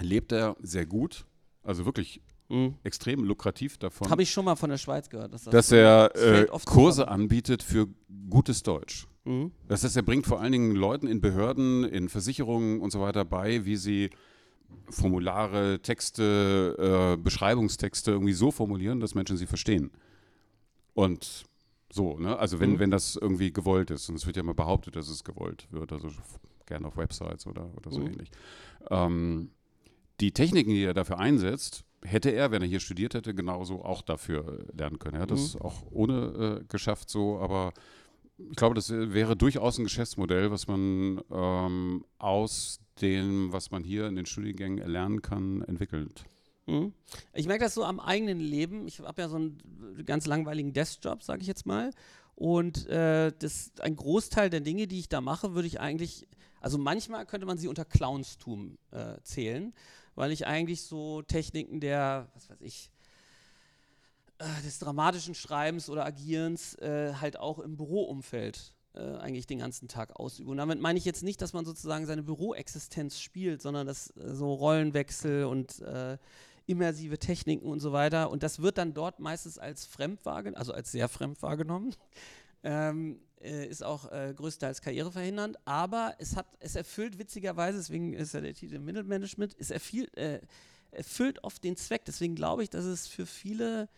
lebt 0.00 0.32
er 0.32 0.56
sehr 0.60 0.86
gut, 0.86 1.26
also 1.62 1.84
wirklich 1.84 2.20
Mhm. 2.52 2.74
extrem 2.82 3.22
lukrativ 3.22 3.78
davon. 3.78 4.10
Habe 4.10 4.22
ich 4.24 4.30
schon 4.32 4.44
mal 4.44 4.56
von 4.56 4.70
der 4.70 4.76
Schweiz 4.78 5.08
gehört. 5.08 5.32
Dass, 5.32 5.44
das 5.44 5.52
dass 5.52 5.68
so- 5.68 5.76
er 5.76 6.10
äh, 6.16 6.46
Kurse 6.64 7.06
anbietet 7.06 7.62
für 7.62 7.86
gutes 8.28 8.64
Deutsch. 8.64 9.06
Mhm. 9.24 9.52
Das 9.68 9.84
heißt, 9.84 9.96
er 9.96 10.02
bringt 10.02 10.26
vor 10.26 10.40
allen 10.40 10.52
Dingen 10.52 10.74
Leuten 10.74 11.06
in 11.06 11.20
Behörden, 11.20 11.84
in 11.84 12.08
Versicherungen 12.08 12.80
und 12.80 12.90
so 12.90 13.00
weiter 13.00 13.24
bei, 13.24 13.64
wie 13.64 13.76
sie 13.76 14.10
Formulare, 14.88 15.80
Texte, 15.82 17.14
äh, 17.18 17.22
Beschreibungstexte 17.22 18.10
irgendwie 18.12 18.32
so 18.32 18.50
formulieren, 18.50 19.00
dass 19.00 19.14
Menschen 19.14 19.36
sie 19.36 19.46
verstehen. 19.46 19.90
Und 20.94 21.44
so, 21.92 22.18
ne? 22.18 22.38
Also 22.38 22.60
wenn, 22.60 22.72
Mhm. 22.72 22.78
wenn 22.78 22.90
das 22.90 23.16
irgendwie 23.16 23.52
gewollt 23.52 23.90
ist, 23.90 24.08
und 24.08 24.14
es 24.16 24.26
wird 24.26 24.36
ja 24.36 24.42
immer 24.42 24.54
behauptet, 24.54 24.96
dass 24.96 25.08
es 25.08 25.24
gewollt 25.24 25.66
wird, 25.70 25.92
also 25.92 26.08
gerne 26.66 26.86
auf 26.86 26.96
Websites 26.96 27.46
oder, 27.46 27.68
oder 27.76 27.90
so 27.90 28.00
Mhm. 28.00 28.06
ähnlich. 28.06 28.30
Ähm, 28.90 29.50
die 30.20 30.32
Techniken, 30.32 30.70
die 30.70 30.84
er 30.84 30.94
dafür 30.94 31.18
einsetzt, 31.18 31.84
hätte 32.02 32.30
er, 32.30 32.50
wenn 32.50 32.62
er 32.62 32.68
hier 32.68 32.80
studiert 32.80 33.14
hätte, 33.14 33.34
genauso 33.34 33.84
auch 33.84 34.02
dafür 34.02 34.66
lernen 34.76 34.98
können. 34.98 35.16
Er 35.16 35.22
hat 35.22 35.30
das 35.30 35.54
Mhm. 35.54 35.60
auch 35.62 35.82
ohne 35.90 36.60
äh, 36.60 36.64
geschafft 36.68 37.10
so, 37.10 37.38
aber 37.38 37.72
ich 38.50 38.56
glaube, 38.56 38.74
das 38.74 38.90
wäre 38.90 39.36
durchaus 39.36 39.78
ein 39.78 39.84
Geschäftsmodell, 39.84 40.50
was 40.50 40.66
man 40.66 41.20
ähm, 41.30 42.04
aus 42.18 42.80
dem, 43.00 43.52
was 43.52 43.70
man 43.70 43.84
hier 43.84 44.06
in 44.06 44.16
den 44.16 44.26
Studiengängen 44.26 44.78
erlernen 44.78 45.22
kann, 45.22 45.62
entwickelt. 45.62 46.24
Mhm. 46.66 46.92
Ich 47.34 47.46
merke 47.46 47.64
das 47.64 47.74
so 47.74 47.84
am 47.84 48.00
eigenen 48.00 48.40
Leben. 48.40 48.86
Ich 48.86 49.00
habe 49.00 49.22
ja 49.22 49.28
so 49.28 49.36
einen 49.36 50.04
ganz 50.04 50.26
langweiligen 50.26 50.72
Deskjob, 50.72 51.22
sage 51.22 51.42
ich 51.42 51.48
jetzt 51.48 51.66
mal. 51.66 51.90
Und 52.34 52.86
äh, 52.86 53.32
das, 53.38 53.72
ein 53.80 53.96
Großteil 53.96 54.48
der 54.48 54.60
Dinge, 54.60 54.86
die 54.86 54.98
ich 54.98 55.08
da 55.08 55.20
mache, 55.20 55.54
würde 55.54 55.68
ich 55.68 55.80
eigentlich, 55.80 56.26
also 56.60 56.78
manchmal 56.78 57.26
könnte 57.26 57.46
man 57.46 57.58
sie 57.58 57.68
unter 57.68 57.84
Clownstum 57.84 58.78
äh, 58.92 59.20
zählen, 59.22 59.74
weil 60.14 60.32
ich 60.32 60.46
eigentlich 60.46 60.82
so 60.82 61.22
Techniken 61.22 61.80
der, 61.80 62.28
was 62.34 62.48
weiß 62.48 62.60
ich, 62.62 62.90
des 64.64 64.78
dramatischen 64.78 65.34
Schreibens 65.34 65.90
oder 65.90 66.04
Agierens 66.04 66.74
äh, 66.76 67.14
halt 67.20 67.38
auch 67.38 67.58
im 67.58 67.76
Büroumfeld 67.76 68.74
äh, 68.94 69.16
eigentlich 69.16 69.46
den 69.46 69.58
ganzen 69.58 69.88
Tag 69.88 70.18
ausübe. 70.18 70.50
Und 70.50 70.56
damit 70.56 70.80
meine 70.80 70.98
ich 70.98 71.04
jetzt 71.04 71.22
nicht, 71.22 71.40
dass 71.42 71.52
man 71.52 71.64
sozusagen 71.64 72.06
seine 72.06 72.22
Büroexistenz 72.22 73.20
spielt, 73.20 73.62
sondern 73.62 73.86
dass 73.86 74.10
äh, 74.16 74.34
so 74.34 74.52
Rollenwechsel 74.52 75.44
und 75.44 75.80
äh, 75.80 76.18
immersive 76.66 77.18
Techniken 77.18 77.66
und 77.66 77.80
so 77.80 77.92
weiter. 77.92 78.30
Und 78.30 78.42
das 78.42 78.62
wird 78.62 78.78
dann 78.78 78.94
dort 78.94 79.20
meistens 79.20 79.58
als 79.58 79.86
fremd 79.86 80.24
wahrgenommen, 80.24 80.58
also 80.58 80.72
als 80.72 80.92
sehr 80.92 81.08
fremd 81.08 81.42
wahrgenommen. 81.42 81.94
Ähm, 82.62 83.22
äh, 83.40 83.66
ist 83.68 83.82
auch 83.82 84.12
äh, 84.12 84.34
größtenteils 84.36 84.82
karriereverhindernd, 84.82 85.56
aber 85.64 86.14
es 86.18 86.36
hat, 86.36 86.46
es 86.58 86.76
erfüllt 86.76 87.18
witzigerweise, 87.18 87.78
deswegen 87.78 88.12
ist 88.12 88.34
ja 88.34 88.42
der 88.42 88.52
Titel 88.52 88.78
Mittelmanagement, 88.78 89.56
es 89.58 89.70
erfüllt, 89.70 90.14
äh, 90.18 90.42
erfüllt 90.90 91.42
oft 91.42 91.64
den 91.64 91.74
Zweck. 91.76 92.04
Deswegen 92.04 92.34
glaube 92.34 92.62
ich, 92.62 92.68
dass 92.68 92.84
es 92.84 93.06
für 93.06 93.24
viele, 93.24 93.88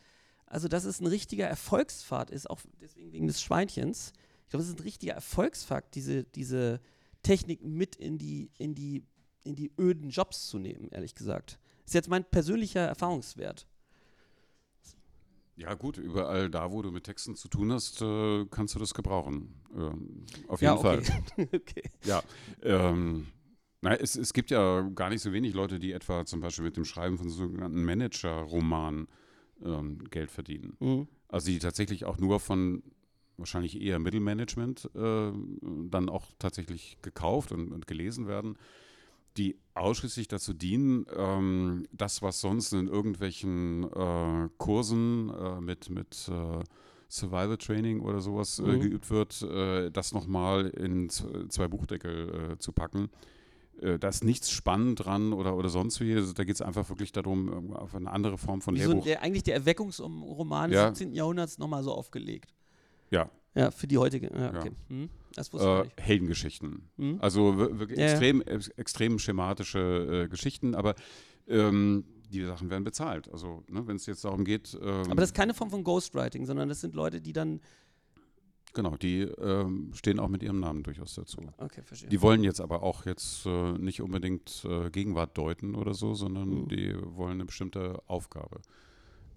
also 0.53 0.69
dass 0.69 0.85
es 0.85 1.01
ein 1.01 1.07
richtiger 1.07 1.47
Erfolgspfad 1.47 2.31
ist, 2.31 2.49
auch 2.49 2.61
deswegen 2.81 3.11
wegen 3.11 3.27
des 3.27 3.41
Schweinchens. 3.41 4.13
Ich 4.45 4.51
glaube, 4.51 4.63
es 4.63 4.69
ist 4.69 4.79
ein 4.79 4.83
richtiger 4.83 5.15
Erfolgsfakt, 5.15 5.95
diese, 5.95 6.25
diese 6.25 6.81
Techniken 7.23 7.73
mit 7.73 7.97
in 7.97 8.19
die, 8.19 8.51
in 8.59 8.75
die, 8.75 9.07
in 9.45 9.55
die 9.55 9.73
öden 9.79 10.11
Jobs 10.11 10.49
zu 10.49 10.59
nehmen, 10.59 10.91
ehrlich 10.91 11.15
gesagt. 11.15 11.59
Ist 11.87 11.95
jetzt 11.95 12.11
mein 12.11 12.25
persönlicher 12.25 12.83
Erfahrungswert. 12.83 13.67
Ja, 15.57 15.73
gut, 15.73 15.97
überall 15.97 16.51
da, 16.51 16.71
wo 16.71 16.83
du 16.83 16.91
mit 16.91 17.05
Texten 17.05 17.35
zu 17.35 17.49
tun 17.49 17.73
hast, 17.73 18.03
äh, 18.03 18.45
kannst 18.51 18.75
du 18.75 18.79
das 18.79 18.93
gebrauchen. 18.93 19.55
Ähm, 19.75 20.27
auf 20.49 20.61
Ja, 20.61 20.75
jeden 20.75 20.87
okay. 20.87 21.03
Fall. 21.03 21.49
okay. 21.55 21.91
Ja. 22.05 22.23
Ähm, 22.63 23.29
na, 23.81 23.95
es, 23.95 24.17
es 24.17 24.35
gibt 24.35 24.51
ja 24.51 24.83
gar 24.95 25.09
nicht 25.09 25.23
so 25.23 25.33
wenig 25.33 25.55
Leute, 25.55 25.79
die 25.79 25.93
etwa 25.93 26.27
zum 26.27 26.41
Beispiel 26.41 26.65
mit 26.65 26.77
dem 26.77 26.85
Schreiben 26.85 27.17
von 27.17 27.31
sogenannten 27.31 27.83
Manager-Romanen 27.85 29.09
ähm, 29.65 29.99
Geld 30.11 30.31
verdienen. 30.31 30.77
Mhm. 30.81 31.09
Also 31.29 31.47
die 31.47 31.59
tatsächlich 31.59 32.05
auch 32.05 32.19
nur 32.19 32.41
von 32.41 32.83
wahrscheinlich 33.39 33.81
eher 33.81 33.99
Mittelmanagement 33.99 34.91
äh, 34.95 35.33
dann 35.91 36.09
auch 36.09 36.27
tatsächlich 36.39 36.99
gekauft 37.03 37.53
und, 37.53 37.73
und 37.73 37.87
gelesen 37.87 38.27
werden, 38.29 38.57
die 39.39 39.57
ausschließlich 39.75 40.29
dazu 40.29 40.53
dienen, 40.53 41.07
ähm, 41.17 41.87
das, 41.93 42.21
was 42.21 42.41
sonst 42.41 42.73
in 42.73 42.89
irgendwelchen 42.89 43.85
äh, 43.85 44.49
Kursen 44.59 45.31
äh, 45.31 45.61
mit, 45.61 45.89
mit 45.89 46.29
äh, 46.29 46.63
Survival 47.09 47.57
Training 47.57 48.01
oder 48.01 48.21
sowas 48.21 48.59
äh, 48.59 48.63
Mhm. 48.63 48.81
geübt 48.81 49.11
wird, 49.11 49.43
äh, 49.43 49.91
das 49.91 50.13
nochmal 50.13 50.69
in 50.69 51.09
zwei 51.09 51.69
Buchdeckel 51.69 52.57
zu 52.59 52.73
packen. 52.73 53.09
Äh, 53.83 53.99
Da 53.99 54.09
ist 54.09 54.25
nichts 54.25 54.51
spannend 54.51 55.05
dran 55.05 55.33
oder, 55.33 55.57
oder 55.57 55.69
sonst 55.69 56.01
wie. 56.01 56.15
Also 56.15 56.33
Da 56.33 56.45
geht 56.45 56.55
es 56.55 56.63
einfach 56.63 56.89
wirklich 56.89 57.13
darum, 57.13 57.53
ähm, 57.53 57.73
auf 57.75 57.95
eine 57.95 58.11
andere 58.11 58.39
Form 58.39 58.61
von 58.63 58.75
Wie 58.75 58.81
so 58.83 58.89
Lehrbuch. 58.91 59.05
der, 59.05 59.23
eigentlich 59.23 59.43
der 59.43 59.55
Erweckungsroman 59.55 60.73
Ja. 60.73 60.89
des 60.91 60.99
17. 60.99 61.15
Jahrhunderts 61.15 61.59
nochmal 61.59 61.83
so 61.83 61.93
aufgelegt. 61.93 62.55
Ja. 63.11 63.31
Ja, 63.55 63.71
für 63.71 63.87
die 63.87 63.99
heutige. 63.99 64.29
Ja, 64.33 64.53
Ja. 64.53 64.59
okay. 64.61 64.71
Hm. 64.89 65.11
Das 65.35 65.53
wusste 65.53 65.87
äh. 65.97 66.01
Heldengeschichten. 66.01 66.89
Hm? 66.97 67.19
Also 67.21 67.59
wir- 67.59 67.79
wirklich 67.79 67.99
Ja, 67.99 68.07
ja. 68.07 68.11
extrem, 68.13 68.41
ex- 68.43 68.69
extrem 68.69 69.19
schematische 69.19 70.25
äh, 70.25 70.29
Geschichten, 70.29 70.75
aber 70.75 70.95
ähm, 71.49 72.05
die 72.31 72.45
Sachen 72.45 72.71
werden 72.71 72.85
bezahlt. 72.85 73.31
Also 73.31 73.63
ne, 73.69 73.87
wenn 73.87 73.97
es 73.97 74.07
jetzt 74.07 74.25
darum 74.25 74.45
geht, 74.45 74.79
ähm, 74.81 75.03
Aber 75.07 75.17
das 75.17 75.27
ist 75.31 75.35
keine 75.35 75.53
Form 75.53 75.69
von 75.71 75.85
Ghostwriting, 75.85 76.47
sondern 76.47 76.69
das 76.71 76.81
sind 76.81 76.95
Leute, 76.95 77.21
die 77.21 77.33
dann. 77.35 77.61
Genau, 78.73 78.97
die 78.97 79.21
ähm, 79.21 79.91
stehen 79.95 80.19
auch 80.19 80.29
mit 80.29 80.43
ihrem 80.43 80.61
Namen 80.61 80.83
durchaus 80.83 81.15
dazu. 81.15 81.41
Okay, 81.59 81.83
verstehe. 81.83 82.09
Die 82.09 82.23
wollen 82.23 82.43
jetzt 82.45 82.61
aber 82.61 82.83
auch 82.83 83.07
jetzt 83.07 83.47
äh, 83.47 83.73
nicht 83.73 84.01
unbedingt 84.03 84.65
äh, 84.65 84.91
Gegenwart 84.91 85.37
deuten 85.37 85.75
oder 85.75 85.95
so, 85.95 86.15
sondern 86.15 86.63
Mhm. 86.63 86.69
die 86.69 86.95
wollen 87.17 87.33
eine 87.33 87.45
bestimmte 87.45 88.03
Aufgabe 88.07 88.61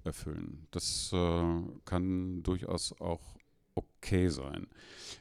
erfüllen. 0.04 0.68
Das 0.72 1.12
äh, 1.14 1.44
kann 1.86 2.44
durchaus 2.44 2.94
auch 3.00 3.36
okay 3.76 4.30
sein. 4.30 4.68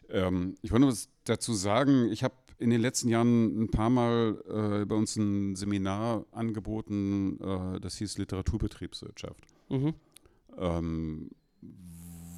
Ähm, 0.08 0.56
ich 0.62 0.70
wollte 0.70 0.82
nur 0.82 0.90
was 0.90 1.08
dazu 1.24 1.54
sagen. 1.54 2.08
Ich 2.10 2.22
habe 2.22 2.34
in 2.58 2.70
den 2.70 2.80
letzten 2.80 3.08
Jahren 3.08 3.62
ein 3.64 3.70
paar 3.70 3.90
Mal 3.90 4.42
äh, 4.48 4.84
bei 4.86 4.94
uns 4.94 5.16
ein 5.16 5.56
Seminar 5.56 6.24
angeboten, 6.30 7.38
äh, 7.40 7.80
das 7.80 7.96
hieß 7.96 8.16
Literaturbetriebswirtschaft 8.18 9.44
mhm. 9.70 9.94
ähm, 10.56 11.30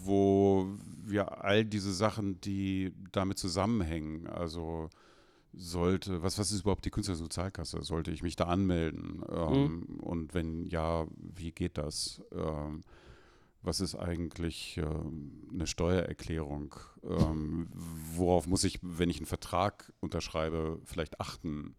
wo 0.04 0.68
wir 1.10 1.44
all 1.44 1.64
diese 1.64 1.92
Sachen, 1.92 2.40
die 2.40 2.92
damit 3.12 3.38
zusammenhängen, 3.38 4.26
also 4.26 4.88
sollte, 5.52 6.22
was, 6.22 6.38
was 6.38 6.52
ist 6.52 6.60
überhaupt 6.62 6.84
die 6.84 6.90
Künstlersozialkasse? 6.90 7.82
Sollte 7.82 8.10
ich 8.10 8.22
mich 8.22 8.36
da 8.36 8.44
anmelden? 8.44 9.22
Ähm, 9.30 10.00
Und 10.00 10.34
wenn 10.34 10.66
ja, 10.66 11.06
wie 11.16 11.52
geht 11.52 11.78
das? 11.78 12.22
Ähm, 12.32 12.82
was 13.62 13.80
ist 13.80 13.96
eigentlich 13.96 14.76
ähm, 14.76 15.48
eine 15.52 15.66
Steuererklärung? 15.66 16.76
Ähm, 17.02 17.68
worauf 17.72 18.46
muss 18.46 18.64
ich, 18.64 18.78
wenn 18.82 19.10
ich 19.10 19.16
einen 19.16 19.26
Vertrag 19.26 19.92
unterschreibe, 20.00 20.78
vielleicht 20.84 21.20
achten? 21.20 21.74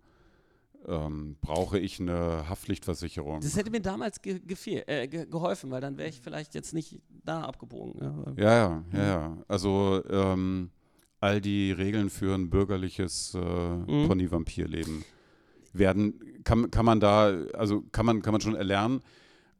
Ähm, 0.87 1.35
brauche 1.41 1.77
ich 1.79 1.99
eine 1.99 2.47
Haftpflichtversicherung? 2.47 3.41
Das 3.41 3.57
hätte 3.57 3.69
mir 3.71 3.81
damals 3.81 4.21
ge 4.21 4.39
gefehl, 4.39 4.83
äh, 4.87 5.07
ge 5.09 5.25
geholfen, 5.25 5.69
weil 5.69 5.81
dann 5.81 5.97
wäre 5.97 6.07
ich 6.07 6.21
vielleicht 6.21 6.55
jetzt 6.55 6.73
nicht 6.73 7.01
da 7.25 7.41
abgebogen. 7.41 8.01
Ja, 8.01 8.33
Ja, 8.37 8.53
ja, 8.53 8.83
ja, 8.93 9.05
ja. 9.05 9.37
Also 9.49 10.01
ähm, 10.09 10.69
all 11.19 11.41
die 11.41 11.71
Regeln 11.73 12.09
für 12.09 12.33
ein 12.35 12.49
bürgerliches 12.49 13.33
äh, 13.35 13.39
Mhm. 13.39 14.07
Pony-Vampir-Leben 14.07 15.03
werden, 15.73 16.19
kann, 16.45 16.71
kann 16.71 16.85
man 16.85 16.99
da, 17.01 17.27
also 17.53 17.83
kann 17.91 18.05
man, 18.05 18.21
kann 18.21 18.31
man 18.31 18.39
schon 18.41 18.55
erlernen. 18.55 19.01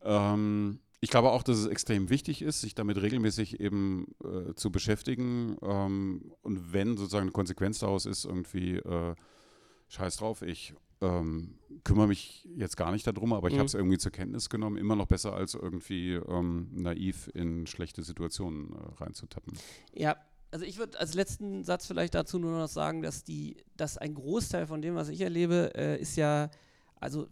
Ähm, 0.04 0.80
ich 1.02 1.10
glaube 1.10 1.32
auch, 1.32 1.44
dass 1.44 1.58
es 1.58 1.68
extrem 1.68 2.10
wichtig 2.10 2.42
ist, 2.42 2.62
sich 2.62 2.74
damit 2.74 3.02
regelmäßig 3.02 3.60
eben 3.60 4.08
äh, 4.24 4.54
zu 4.56 4.72
beschäftigen. 4.72 5.58
Ähm, 5.62 6.32
und 6.42 6.74
wenn 6.74 6.96
sozusagen 6.98 7.24
eine 7.24 7.32
Konsequenz 7.32 7.80
daraus 7.80 8.06
ist, 8.06 8.24
irgendwie 8.26 8.78
äh, 8.78 9.14
scheiß 9.90 10.18
drauf, 10.18 10.42
ich 10.42 10.74
ähm, 11.02 11.58
kümmere 11.84 12.08
mich 12.08 12.48
jetzt 12.56 12.76
gar 12.78 12.92
nicht 12.92 13.06
darum, 13.08 13.34
aber 13.34 13.48
ich 13.48 13.54
Mhm. 13.54 13.60
habe 13.60 13.68
es 13.68 13.74
irgendwie 13.74 13.98
zur 13.98 14.12
Kenntnis 14.12 14.50
genommen. 14.50 14.78
Immer 14.78 14.96
noch 14.96 15.08
besser 15.08 15.34
als 15.34 15.54
irgendwie 15.54 16.14
ähm, 16.14 16.70
naiv 16.74 17.30
in 17.34 17.68
schlechte 17.68 18.04
Situationen 18.04 18.74
äh, 18.74 19.04
reinzutappen. 19.04 19.54
Ja, 19.94 20.18
also 20.52 20.66
ich 20.66 20.78
würde 20.78 21.00
als 21.00 21.14
letzten 21.14 21.64
Satz 21.64 21.86
vielleicht 21.88 22.16
dazu 22.16 22.40
nur 22.40 22.58
noch 22.58 22.68
sagen, 22.70 23.02
dass 23.02 23.24
die, 23.24 23.58
dass 23.76 23.98
ein 23.98 24.14
Großteil 24.16 24.66
von 24.66 24.82
dem, 24.82 24.96
was 24.96 25.10
ich 25.10 25.22
erlebe, 25.22 25.72
äh, 25.76 26.00
ist 26.02 26.16
ja, 26.16 26.50
also 27.00 27.28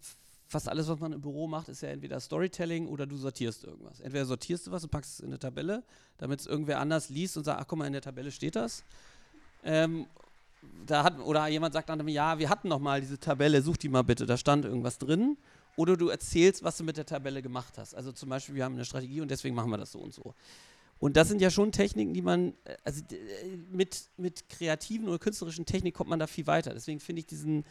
fast 0.47 0.69
alles, 0.69 0.87
was 0.87 0.99
man 0.99 1.11
im 1.13 1.21
Büro 1.21 1.47
macht, 1.47 1.69
ist 1.69 1.81
ja 1.81 1.89
entweder 1.89 2.19
Storytelling 2.19 2.87
oder 2.87 3.07
du 3.07 3.17
sortierst 3.17 3.63
irgendwas. 3.63 3.99
Entweder 3.99 4.25
sortierst 4.25 4.67
du 4.67 4.71
was 4.71 4.83
und 4.83 4.91
packst 4.91 5.13
es 5.13 5.19
in 5.21 5.27
eine 5.27 5.39
Tabelle, 5.39 5.83
damit 6.17 6.41
es 6.41 6.45
irgendwer 6.45 6.79
anders 6.79 7.09
liest 7.09 7.35
und 7.37 7.45
sagt, 7.45 7.59
ach 7.59 7.65
guck 7.67 7.79
mal, 7.79 7.87
in 7.87 7.93
der 7.93 8.01
Tabelle 8.03 8.31
steht 8.31 8.55
das. 8.55 8.83
Ähm, 9.63 10.05
da 10.85 11.03
hat, 11.03 11.19
oder 11.19 11.47
jemand 11.47 11.73
sagt 11.73 11.89
dann, 11.89 12.07
ja, 12.07 12.37
wir 12.39 12.49
hatten 12.49 12.67
noch 12.67 12.79
mal 12.79 13.01
diese 13.01 13.19
Tabelle, 13.19 13.61
such 13.61 13.77
die 13.77 13.89
mal 13.89 14.03
bitte, 14.03 14.25
da 14.25 14.37
stand 14.37 14.65
irgendwas 14.65 14.97
drin. 14.97 15.37
Oder 15.77 15.97
du 15.97 16.07
erzählst, 16.07 16.63
was 16.63 16.77
du 16.77 16.83
mit 16.83 16.95
der 16.95 17.05
Tabelle 17.05 17.41
gemacht 17.41 17.77
hast. 17.77 17.95
Also 17.95 18.11
zum 18.11 18.29
Beispiel, 18.29 18.55
wir 18.55 18.63
haben 18.63 18.75
eine 18.75 18.85
Strategie 18.85 19.19
und 19.19 19.29
deswegen 19.29 19.55
machen 19.55 19.69
wir 19.69 19.77
das 19.77 19.91
so 19.91 19.99
und 19.99 20.13
so. 20.13 20.33
Und 20.99 21.17
das 21.17 21.27
sind 21.27 21.41
ja 21.41 21.51
schon 21.51 21.71
Techniken, 21.71 22.13
die 22.13 22.21
man, 22.21 22.53
äh, 22.63 22.77
also 22.83 23.01
äh, 23.11 23.57
mit, 23.69 24.09
mit 24.17 24.47
kreativen 24.49 25.07
oder 25.07 25.19
künstlerischen 25.19 25.65
Technik 25.65 25.93
kommt 25.93 26.09
man 26.09 26.19
da 26.19 26.27
viel 26.27 26.47
weiter. 26.47 26.73
Deswegen 26.73 26.99
finde 26.99 27.19
ich 27.19 27.25
diesen, 27.25 27.65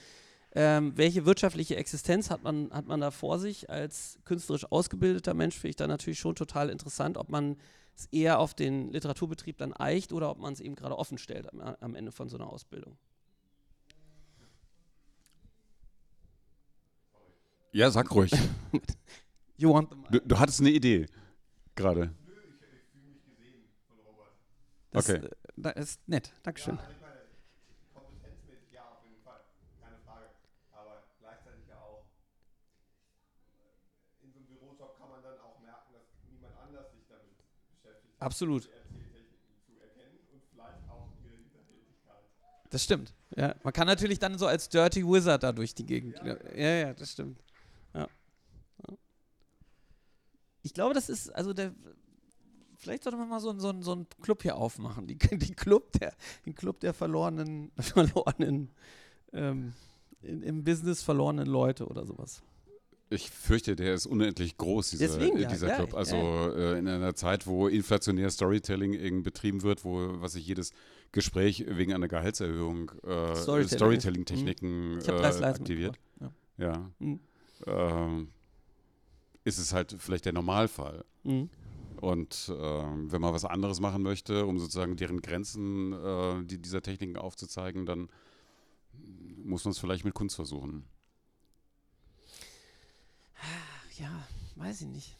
ähm, 0.55 0.93
welche 0.97 1.25
wirtschaftliche 1.25 1.77
Existenz 1.77 2.31
hat 2.31 2.43
man, 2.43 2.71
hat 2.73 2.87
man 2.87 3.01
da 3.01 3.11
vor 3.11 3.39
sich 3.39 3.71
als 3.71 4.19
künstlerisch 4.25 4.71
ausgebildeter 4.71 5.35
Mensch, 5.35 5.57
finde 5.57 5.71
ich 5.71 5.77
da 5.77 5.87
natürlich 5.87 6.19
schon 6.19 6.35
total 6.35 6.69
interessant, 6.69 7.17
ob 7.17 7.31
man 7.31 7.57
es 7.97 8.07
eher 8.07 8.39
auf 8.41 8.55
den 8.55 8.91
Literaturbetrieb 8.93 9.57
dann 9.59 9.73
eicht 9.73 10.13
oder 10.13 10.31
ob 10.31 10.39
man 10.39 10.53
es 10.53 10.61
eben 10.61 10.75
gerade 10.75 10.97
offen 10.99 11.19
stellt 11.19 11.53
am, 11.53 11.61
am 11.61 11.95
Ende 11.95 12.13
von 12.13 12.29
so 12.29 12.37
einer 12.37 12.49
Ausbildung. 12.53 12.97
Ja, 17.73 17.91
sag 17.91 18.11
ruhig. 18.15 18.33
You 19.57 19.73
want 19.73 19.91
the 19.91 20.19
Du, 20.19 20.27
du 20.27 20.39
hattest 20.39 20.61
eine 20.61 20.71
Idee 20.71 21.07
gerade. 21.75 22.13
Das, 24.91 25.09
Okay. 25.09 25.27
äh, 25.27 25.31
das 25.57 25.75
ist 25.77 26.09
nett. 26.09 26.33
Dankeschön. 26.43 26.79
Also 26.79 26.91
ich 26.91 27.01
meine, 27.01 27.19
kompetenzmäßig 27.95 28.71
ja, 28.73 28.83
auf 28.91 29.03
jeden 29.03 29.23
Fall. 29.23 29.41
Keine 29.83 29.99
Frage. 30.07 30.31
Aber 30.71 31.03
gleichzeitig 31.19 31.67
ja 31.69 31.79
auch, 31.83 32.07
in 34.23 34.31
so 34.33 34.39
einem 34.39 34.47
Bürojob 34.47 34.99
kann 34.99 35.09
man 35.11 35.23
dann 35.23 35.39
auch 35.41 35.59
merken, 35.59 35.95
dass 35.95 36.07
niemand 36.31 36.55
anders 36.63 36.91
sich 36.95 37.03
damit 37.11 37.35
beschäftigt, 37.75 38.14
Absolut. 38.14 38.14
Erzähltechniken 38.14 38.14
zu 38.14 38.14
erkennen 38.14 38.14
und 38.14 38.14
vielleicht 38.14 38.14
auch 38.14 38.14
ihre 38.14 38.14
Hinterhältigkeit. 38.33 38.85
Das 42.71 42.83
stimmt. 42.85 43.15
Ja, 43.37 43.55
man 43.63 43.73
kann 43.73 43.87
natürlich 43.87 44.19
dann 44.19 44.39
so 44.39 44.47
als 44.47 44.69
Dirty 44.69 45.05
Wizard 45.07 45.43
da 45.43 45.53
durch 45.53 45.75
die 45.75 45.87
Gegend. 45.87 46.19
Ja, 46.25 46.37
ja, 46.55 46.69
ja 46.87 46.95
das 46.95 47.13
stimmt. 47.13 47.39
Ja. 47.95 48.09
Ja. 48.89 48.97
Ich 50.63 50.73
glaube, 50.75 50.95
das 50.95 51.09
ist, 51.09 51.31
also 51.35 51.53
der, 51.53 51.73
vielleicht 52.79 53.05
sollte 53.05 53.19
man 53.19 53.29
mal 53.29 53.41
so, 53.41 53.51
einen- 53.51 53.61
so, 53.61 53.69
einen- 53.69 53.83
so 53.83 53.93
einen 53.93 54.07
Club 54.23 54.43
hier 54.43 54.57
aufmachen. 54.57 55.07
Die, 55.07 55.17
die 55.19 55.55
Club 55.55 55.93
der, 55.93 56.15
den 56.47 56.55
Club 56.55 56.81
der 56.81 56.95
verlorenen, 56.95 57.71
verlorenen, 57.79 58.71
ähm, 59.33 59.75
in, 60.23 60.43
im 60.43 60.65
Business 60.65 61.03
verlorenen 61.03 61.47
Leute 61.47 61.87
oder 61.87 62.07
sowas. 62.07 62.43
Ich 63.15 63.31
fürchte, 63.31 63.77
der 63.77 63.95
ist 63.95 64.07
unendlich 64.07 64.57
groß, 64.57 64.91
dieser, 64.91 65.07
Deswegen, 65.07 65.39
ja, 65.39 65.49
dieser 65.49 65.69
ja, 65.69 65.77
Club. 65.77 65.93
ja, 65.93 65.99
Also 65.99 66.17
Äh, 66.17 66.79
in 66.79 66.89
einer 66.89 67.15
Zeit, 67.15 67.47
wo 67.47 67.69
inflationär 67.69 68.31
Storytelling 68.31 68.93
eben 68.95 69.23
betrieben 69.23 69.63
wird, 69.63 69.85
wo 69.85 70.21
was 70.21 70.33
sich 70.33 70.47
jedes 70.47 70.73
Gespräch 71.13 71.65
wegen 71.69 71.93
einer 71.95 72.09
Gehaltserhöhung 72.09 72.91
äh, 73.05 73.37
Storytelling. 73.37 73.69
Storytelling-Techniken 73.69 74.99
Ich 75.01 75.09
habe 75.09 75.23
äh, 75.23 75.45
aktiviert. 75.45 75.99
Ja. 76.59 76.91
Mhm. 76.99 77.21
Ähm, 77.67 78.29
ist 79.45 79.59
es 79.59 79.73
halt 79.73 79.95
vielleicht 79.99 80.25
der 80.25 80.33
Normalfall. 80.33 81.05
Ja. 81.25 81.33
Mhm. 81.33 81.51
Und 82.01 82.53
ähm, 82.55 83.11
wenn 83.11 83.21
man 83.21 83.33
was 83.33 83.45
anderes 83.45 83.81
machen 83.81 84.03
möchte, 84.03 84.45
um 84.45 84.59
sozusagen 84.59 84.97
deren 84.97 85.23
Grenzen 85.23 85.93
äh, 85.93 86.45
die, 86.45 86.61
dieser 86.61 86.83
Techniken 86.83 87.17
aufzuzeigen, 87.17 87.87
dann 87.87 88.09
muss 89.43 89.65
man 89.65 89.73
es 89.73 89.79
vielleicht 89.79 90.05
mit 90.05 90.15
Kunst 90.15 90.37
versuchen. 90.37 90.85
Ja, 93.99 94.27
weiß 94.57 94.83
ich 94.83 94.89
nicht. 94.89 95.17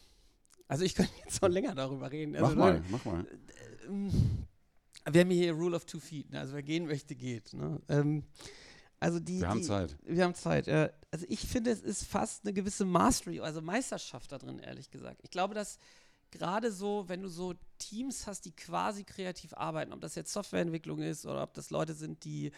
Also 0.69 0.85
ich 0.85 0.95
könnte 0.95 1.13
jetzt 1.25 1.43
noch 1.43 1.49
länger 1.49 1.75
darüber 1.75 2.11
reden. 2.11 2.35
Also, 2.37 2.49
mach 2.49 2.57
mal, 2.57 2.83
mach 2.91 3.05
mal. 3.05 3.27
ähm, 3.87 4.47
wir 5.11 5.21
haben 5.21 5.31
hier 5.31 5.53
Rule 5.53 5.77
of 5.77 5.85
Two 5.85 6.01
Feet. 6.01 6.31
Ne? 6.31 6.41
Also 6.41 6.55
wer 6.55 6.63
gehen 6.63 6.87
möchte, 6.87 7.15
geht. 7.15 7.53
Ne? 7.53 7.81
Ähm, 7.89 8.25
also 9.01 9.21
die, 9.21 9.41
Wir 9.41 9.49
haben 9.49 9.61
die, 9.61 9.67
Zeit. 9.67 9.97
Wir 10.05 10.25
haben 10.25 10.35
Zeit. 10.35 10.67
Ja. 10.67 10.91
Also 11.11 11.27
ich 11.29 11.41
finde, 11.41 11.71
es 11.71 11.83
ist 11.83 12.05
fast 12.05 12.45
eine 12.45 12.55
gewisse 12.55 12.87
Mastery, 12.87 13.41
also 13.41 13.61
Meisterschaft 13.61 14.33
da 14.33 14.39
drin, 14.39 14.59
ehrlich 14.59 14.91
gesagt. 14.91 15.21
Ich 15.23 15.31
glaube, 15.31 15.55
dass 15.55 15.79
gerade 16.31 16.73
so, 16.73 17.05
wenn 17.07 17.23
du 17.23 17.29
so 17.29 17.55
Teams 17.79 18.27
hast, 18.27 18.47
die 18.47 18.53
quasi 18.53 19.05
kreativ 19.05 19.53
arbeiten, 19.55 19.93
ob 19.93 20.01
das 20.01 20.15
jetzt 20.15 20.33
Softwareentwicklung 20.33 21.01
ist 21.01 21.27
oder 21.27 21.43
ob 21.43 21.53
das 21.55 21.71
Leute 21.71 21.93
sind, 21.95 22.25
die 22.25 22.51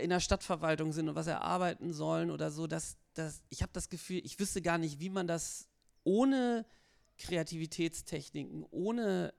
in 0.00 0.10
der 0.10 0.20
Stadtverwaltung 0.20 0.92
sind 0.92 1.08
und 1.08 1.14
was 1.14 1.26
erarbeiten 1.26 1.92
sollen 1.92 2.30
oder 2.30 2.50
so, 2.50 2.66
dass, 2.66 2.96
dass 3.14 3.42
ich 3.48 3.62
habe 3.62 3.72
das 3.72 3.88
Gefühl, 3.88 4.20
ich 4.24 4.38
wüsste 4.38 4.62
gar 4.62 4.78
nicht, 4.78 5.00
wie 5.00 5.10
man 5.10 5.26
das 5.26 5.68
ohne 6.04 6.66
Kreativitätstechniken, 7.18 8.66
ohne 8.70 9.34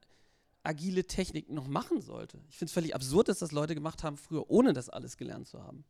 agile 0.63 1.05
Techniken 1.05 1.53
noch 1.53 1.67
machen 1.67 2.01
sollte. 2.01 2.39
Ich 2.49 2.57
finde 2.57 2.69
es 2.69 2.73
völlig 2.73 2.95
absurd, 2.95 3.29
dass 3.29 3.39
das 3.39 3.51
Leute 3.51 3.75
gemacht 3.75 4.03
haben 4.03 4.17
früher, 4.17 4.49
ohne 4.49 4.73
das 4.73 4.89
alles 4.89 5.17
gelernt 5.17 5.47
zu 5.47 5.61
haben. 5.63 5.83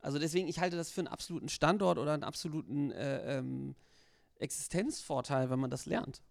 Also 0.00 0.18
deswegen, 0.18 0.48
ich 0.48 0.60
halte 0.60 0.76
das 0.76 0.90
für 0.90 1.00
einen 1.00 1.08
absoluten 1.08 1.48
Standort 1.48 1.98
oder 1.98 2.12
einen 2.12 2.24
absoluten 2.24 2.92
äh, 2.92 3.38
ähm, 3.38 3.74
Existenzvorteil, 4.36 5.50
wenn 5.50 5.58
man 5.58 5.70
das 5.70 5.86
lernt. 5.86 6.22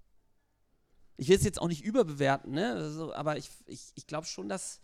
Ich 1.17 1.27
will 1.27 1.35
es 1.35 1.43
jetzt 1.43 1.59
auch 1.59 1.67
nicht 1.67 1.83
überbewerten, 1.83 2.53
ne? 2.53 2.73
also, 2.73 3.13
aber 3.13 3.37
ich, 3.37 3.49
ich, 3.65 3.91
ich 3.95 4.05
glaube 4.05 4.27
schon, 4.27 4.47
dass, 4.47 4.79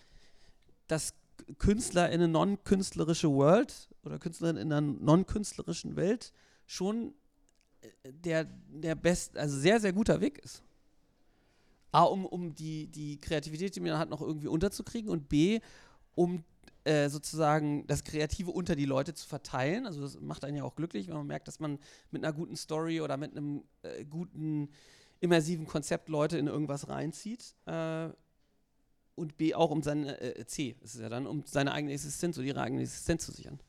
dass 0.87 1.13
Künstler 1.57 2.07
in 2.07 2.15
eine 2.15 2.27
non-künstlerische 2.27 3.29
World 3.29 3.89
oder 4.03 4.19
Künstlerin 4.19 4.57
in 4.57 4.71
einer 4.71 4.81
non-künstlerischen 4.81 5.95
Welt 5.95 6.33
schon 6.65 7.13
äh, 7.81 8.11
der, 8.11 8.45
der 8.69 8.95
best, 8.95 9.37
also 9.37 9.57
sehr, 9.57 9.79
sehr 9.79 9.93
guter 9.93 10.21
Weg 10.21 10.39
ist. 10.39 10.63
A, 11.91 12.03
um, 12.03 12.25
um 12.25 12.55
die, 12.55 12.87
die 12.87 13.19
Kreativität, 13.19 13.75
die 13.75 13.79
man 13.79 13.97
hat, 13.97 14.09
noch 14.09 14.21
irgendwie 14.21 14.47
unterzukriegen 14.47 15.11
und 15.11 15.29
B, 15.29 15.59
um 16.15 16.43
äh, 16.85 17.07
sozusagen 17.07 17.85
das 17.87 18.03
Kreative 18.03 18.51
unter 18.51 18.75
die 18.75 18.85
Leute 18.85 19.13
zu 19.13 19.27
verteilen. 19.27 19.85
Also 19.85 20.01
das 20.01 20.19
macht 20.19 20.43
einen 20.43 20.57
ja 20.57 20.63
auch 20.63 20.75
glücklich, 20.75 21.07
wenn 21.07 21.15
man 21.15 21.27
merkt, 21.27 21.47
dass 21.47 21.59
man 21.59 21.79
mit 22.11 22.23
einer 22.23 22.33
guten 22.33 22.55
Story 22.55 22.99
oder 22.99 23.15
mit 23.15 23.31
einem 23.31 23.63
äh, 23.83 24.03
guten 24.05 24.69
immersiven 25.21 25.65
Konzept 25.65 26.09
Leute 26.09 26.37
in 26.37 26.47
irgendwas 26.47 26.89
reinzieht. 26.89 27.55
Äh, 27.65 28.09
und 29.15 29.37
B 29.37 29.53
auch 29.53 29.69
um 29.71 29.83
seine 29.83 30.19
äh, 30.21 30.45
C, 30.45 30.75
ist 30.81 30.95
es 30.95 31.01
ja 31.01 31.09
dann, 31.09 31.27
um 31.27 31.43
seine 31.45 31.71
eigene 31.73 31.93
Existenz 31.93 32.37
oder 32.37 32.47
ihre 32.47 32.61
eigene 32.61 32.81
Existenz 32.81 33.25
zu 33.25 33.31
sichern. 33.31 33.59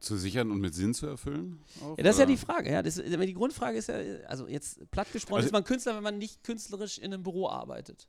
Zu 0.00 0.16
sichern 0.16 0.50
und 0.50 0.60
mit 0.60 0.74
Sinn 0.74 0.94
zu 0.94 1.06
erfüllen? 1.06 1.62
Auch, 1.82 1.98
Ja, 1.98 2.04
das 2.04 2.14
ist 2.14 2.18
ja 2.20 2.24
oder? 2.24 2.32
die 2.32 2.38
Frage. 2.38 2.70
Ja. 2.72 2.82
Das, 2.82 2.94
die 2.94 3.34
Grundfrage 3.34 3.76
ist 3.76 3.88
ja, 3.88 3.96
also 4.28 4.48
jetzt 4.48 4.90
platt 4.90 5.12
gesprochen, 5.12 5.36
Also- 5.36 5.46
ist 5.48 5.52
man 5.52 5.64
Künstler, 5.64 5.94
wenn 5.94 6.02
man 6.02 6.16
nicht 6.16 6.42
künstlerisch 6.42 6.96
in 6.98 7.12
einem 7.12 7.22
Büro 7.22 7.48
arbeitet. 7.48 8.08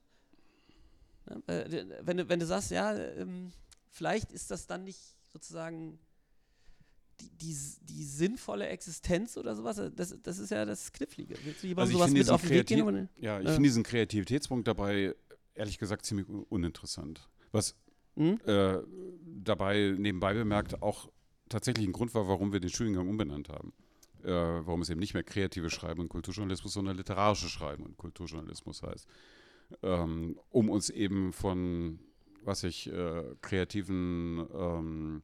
Ja, 1.30 1.54
äh, 1.54 1.86
wenn, 2.02 2.18
du, 2.18 2.30
wenn 2.30 2.40
du 2.40 2.46
sagst, 2.46 2.72
ja, 2.72 2.96
ähm, 2.98 3.52
vielleicht 3.90 4.32
ist 4.32 4.50
das 4.52 4.68
dann 4.68 4.86
nicht 4.86 5.02
sozusagen 5.34 6.00
die, 7.22 7.30
die, 7.38 7.56
die 7.86 8.04
sinnvolle 8.04 8.68
Existenz 8.68 9.38
oder 9.38 9.56
sowas, 9.56 9.78
äh, 9.78 9.92
das, 9.96 10.16
das 10.22 10.40
ist 10.40 10.50
ja 10.50 10.66
das 10.66 10.92
Knifflige. 10.92 11.36
Willst 11.44 11.64
du 11.64 11.68
jemandem 11.68 11.96
Also 11.96 11.98
sowas 12.00 12.12
mit 12.12 12.30
auf 12.30 12.42
den 12.42 12.50
Weg 12.50 12.68
gehen? 12.68 12.86
Kreativ- 12.86 13.10
Ja, 13.22 13.40
ich 13.40 13.46
Ja. 13.46 13.52
finde 13.54 13.68
diesen 13.68 13.84
Kreativitätspunkt 13.84 14.68
dabei 14.68 15.16
ehrlich 15.54 15.78
gesagt 15.78 16.06
ziemlich 16.06 16.28
un- 16.30 16.46
uninteressant. 16.50 17.28
Was 17.52 17.76
Hm? 18.16 18.40
äh, 18.46 18.80
dabei 19.44 19.96
nebenbei 19.98 20.34
bemerkt 20.34 20.82
auch 20.82 21.10
tatsächlich 21.50 21.86
ein 21.88 21.92
Grund 21.94 22.14
war, 22.16 22.28
warum 22.28 22.52
wir 22.54 22.60
den 22.60 22.70
Studiengang 22.70 23.08
umbenannt 23.10 23.50
haben. 23.50 23.74
Äh, 24.24 24.30
warum 24.30 24.82
es 24.82 24.90
eben 24.90 25.00
nicht 25.00 25.14
mehr 25.16 25.24
kreative 25.24 25.70
Schreiben 25.70 26.02
und 26.02 26.10
Kulturjournalismus, 26.10 26.74
sondern 26.74 26.96
literarische 26.96 27.50
Schreiben 27.50 27.84
und 27.84 27.98
Kulturjournalismus 27.98 28.84
heißt. 28.84 29.08
Ähm, 29.82 30.38
um 30.50 30.70
uns 30.70 30.90
eben 30.90 31.34
von, 31.34 32.00
was 32.44 32.64
ich, 32.64 32.92
äh, 32.92 33.24
kreativen 33.42 34.46
ähm, 34.54 35.24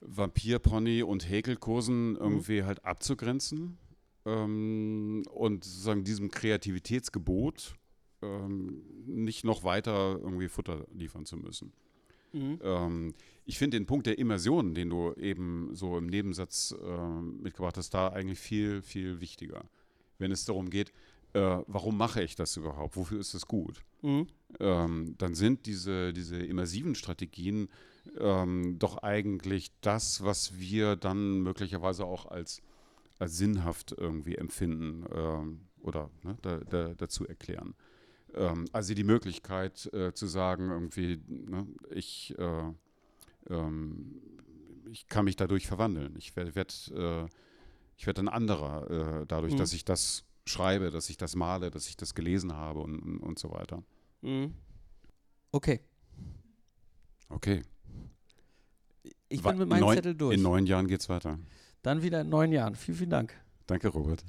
Vampirpony 0.00 1.02
und 1.02 1.28
Häkelkursen 1.28 2.16
irgendwie 2.16 2.64
halt 2.64 2.84
abzugrenzen 2.84 3.78
ähm, 4.24 5.22
und 5.30 5.64
sozusagen 5.64 6.04
diesem 6.04 6.30
Kreativitätsgebot 6.30 7.74
ähm, 8.22 8.82
nicht 9.06 9.44
noch 9.44 9.64
weiter 9.64 10.18
irgendwie 10.20 10.48
Futter 10.48 10.86
liefern 10.92 11.26
zu 11.26 11.36
müssen. 11.36 11.72
Mhm. 12.32 12.58
Ähm, 12.62 13.14
ich 13.44 13.58
finde 13.58 13.78
den 13.78 13.86
Punkt 13.86 14.06
der 14.06 14.18
Immersion, 14.18 14.74
den 14.74 14.90
du 14.90 15.12
eben 15.14 15.70
so 15.74 15.98
im 15.98 16.06
Nebensatz 16.06 16.74
ähm, 16.82 17.40
mitgebracht 17.42 17.76
hast, 17.76 17.90
da 17.90 18.08
eigentlich 18.08 18.38
viel, 18.38 18.82
viel 18.82 19.20
wichtiger. 19.20 19.64
Wenn 20.18 20.30
es 20.30 20.44
darum 20.44 20.70
geht, 20.70 20.92
äh, 21.32 21.58
warum 21.66 21.96
mache 21.96 22.22
ich 22.22 22.36
das 22.36 22.56
überhaupt? 22.56 22.96
Wofür 22.96 23.20
ist 23.20 23.34
es 23.34 23.46
gut? 23.46 23.82
Mhm. 24.02 24.28
ähm, 24.60 25.14
dann 25.18 25.34
sind 25.34 25.66
diese, 25.66 26.14
diese 26.14 26.38
immersiven 26.38 26.94
Strategien 26.94 27.68
ähm, 28.18 28.78
doch 28.78 28.98
eigentlich 28.98 29.72
das, 29.80 30.24
was 30.24 30.58
wir 30.58 30.96
dann 30.96 31.40
möglicherweise 31.40 32.04
auch 32.04 32.26
als, 32.26 32.62
als 33.18 33.36
sinnhaft 33.36 33.92
irgendwie 33.96 34.36
empfinden 34.36 35.04
ähm, 35.14 35.60
oder 35.80 36.10
ne, 36.22 36.36
da, 36.42 36.58
da, 36.58 36.94
dazu 36.94 37.26
erklären. 37.26 37.74
Ähm, 38.34 38.66
also 38.72 38.94
die 38.94 39.04
Möglichkeit 39.04 39.92
äh, 39.92 40.12
zu 40.14 40.26
sagen, 40.26 40.70
irgendwie, 40.70 41.22
ne, 41.28 41.66
ich, 41.90 42.34
äh, 42.38 42.72
ähm, 43.48 44.20
ich 44.90 45.06
kann 45.08 45.24
mich 45.24 45.36
dadurch 45.36 45.66
verwandeln. 45.66 46.14
Ich 46.16 46.36
werde 46.36 46.54
werd, 46.54 46.92
äh, 46.94 47.26
ich 47.96 48.06
werd 48.06 48.18
ein 48.18 48.28
anderer 48.28 49.20
äh, 49.20 49.26
dadurch, 49.26 49.54
Mhm. 49.54 49.58
dass 49.58 49.72
ich 49.72 49.84
das 49.84 50.24
schreibe, 50.46 50.90
dass 50.90 51.10
ich 51.10 51.16
das 51.16 51.36
male, 51.36 51.70
dass 51.70 51.88
ich 51.88 51.96
das 51.96 52.14
gelesen 52.14 52.52
habe 52.54 52.80
und, 52.80 52.98
und, 52.98 53.18
und 53.18 53.38
so 53.38 53.50
weiter. 53.50 53.82
Mhm. 54.22 54.54
Okay, 55.52 55.80
Okay. 57.30 57.62
Ich 59.30 59.42
bin 59.42 59.56
mit 59.58 59.68
meinem 59.68 59.80
neun- 59.80 59.94
Zettel 59.96 60.14
durch. 60.14 60.34
In 60.36 60.42
neun 60.42 60.66
Jahren 60.66 60.86
geht's 60.86 61.08
weiter. 61.08 61.38
Dann 61.82 62.02
wieder 62.02 62.20
in 62.20 62.28
neun 62.28 62.52
Jahren. 62.52 62.74
Vielen, 62.74 62.98
vielen 62.98 63.10
Dank. 63.10 63.32
Danke, 63.66 63.88
Robert. 63.88 64.22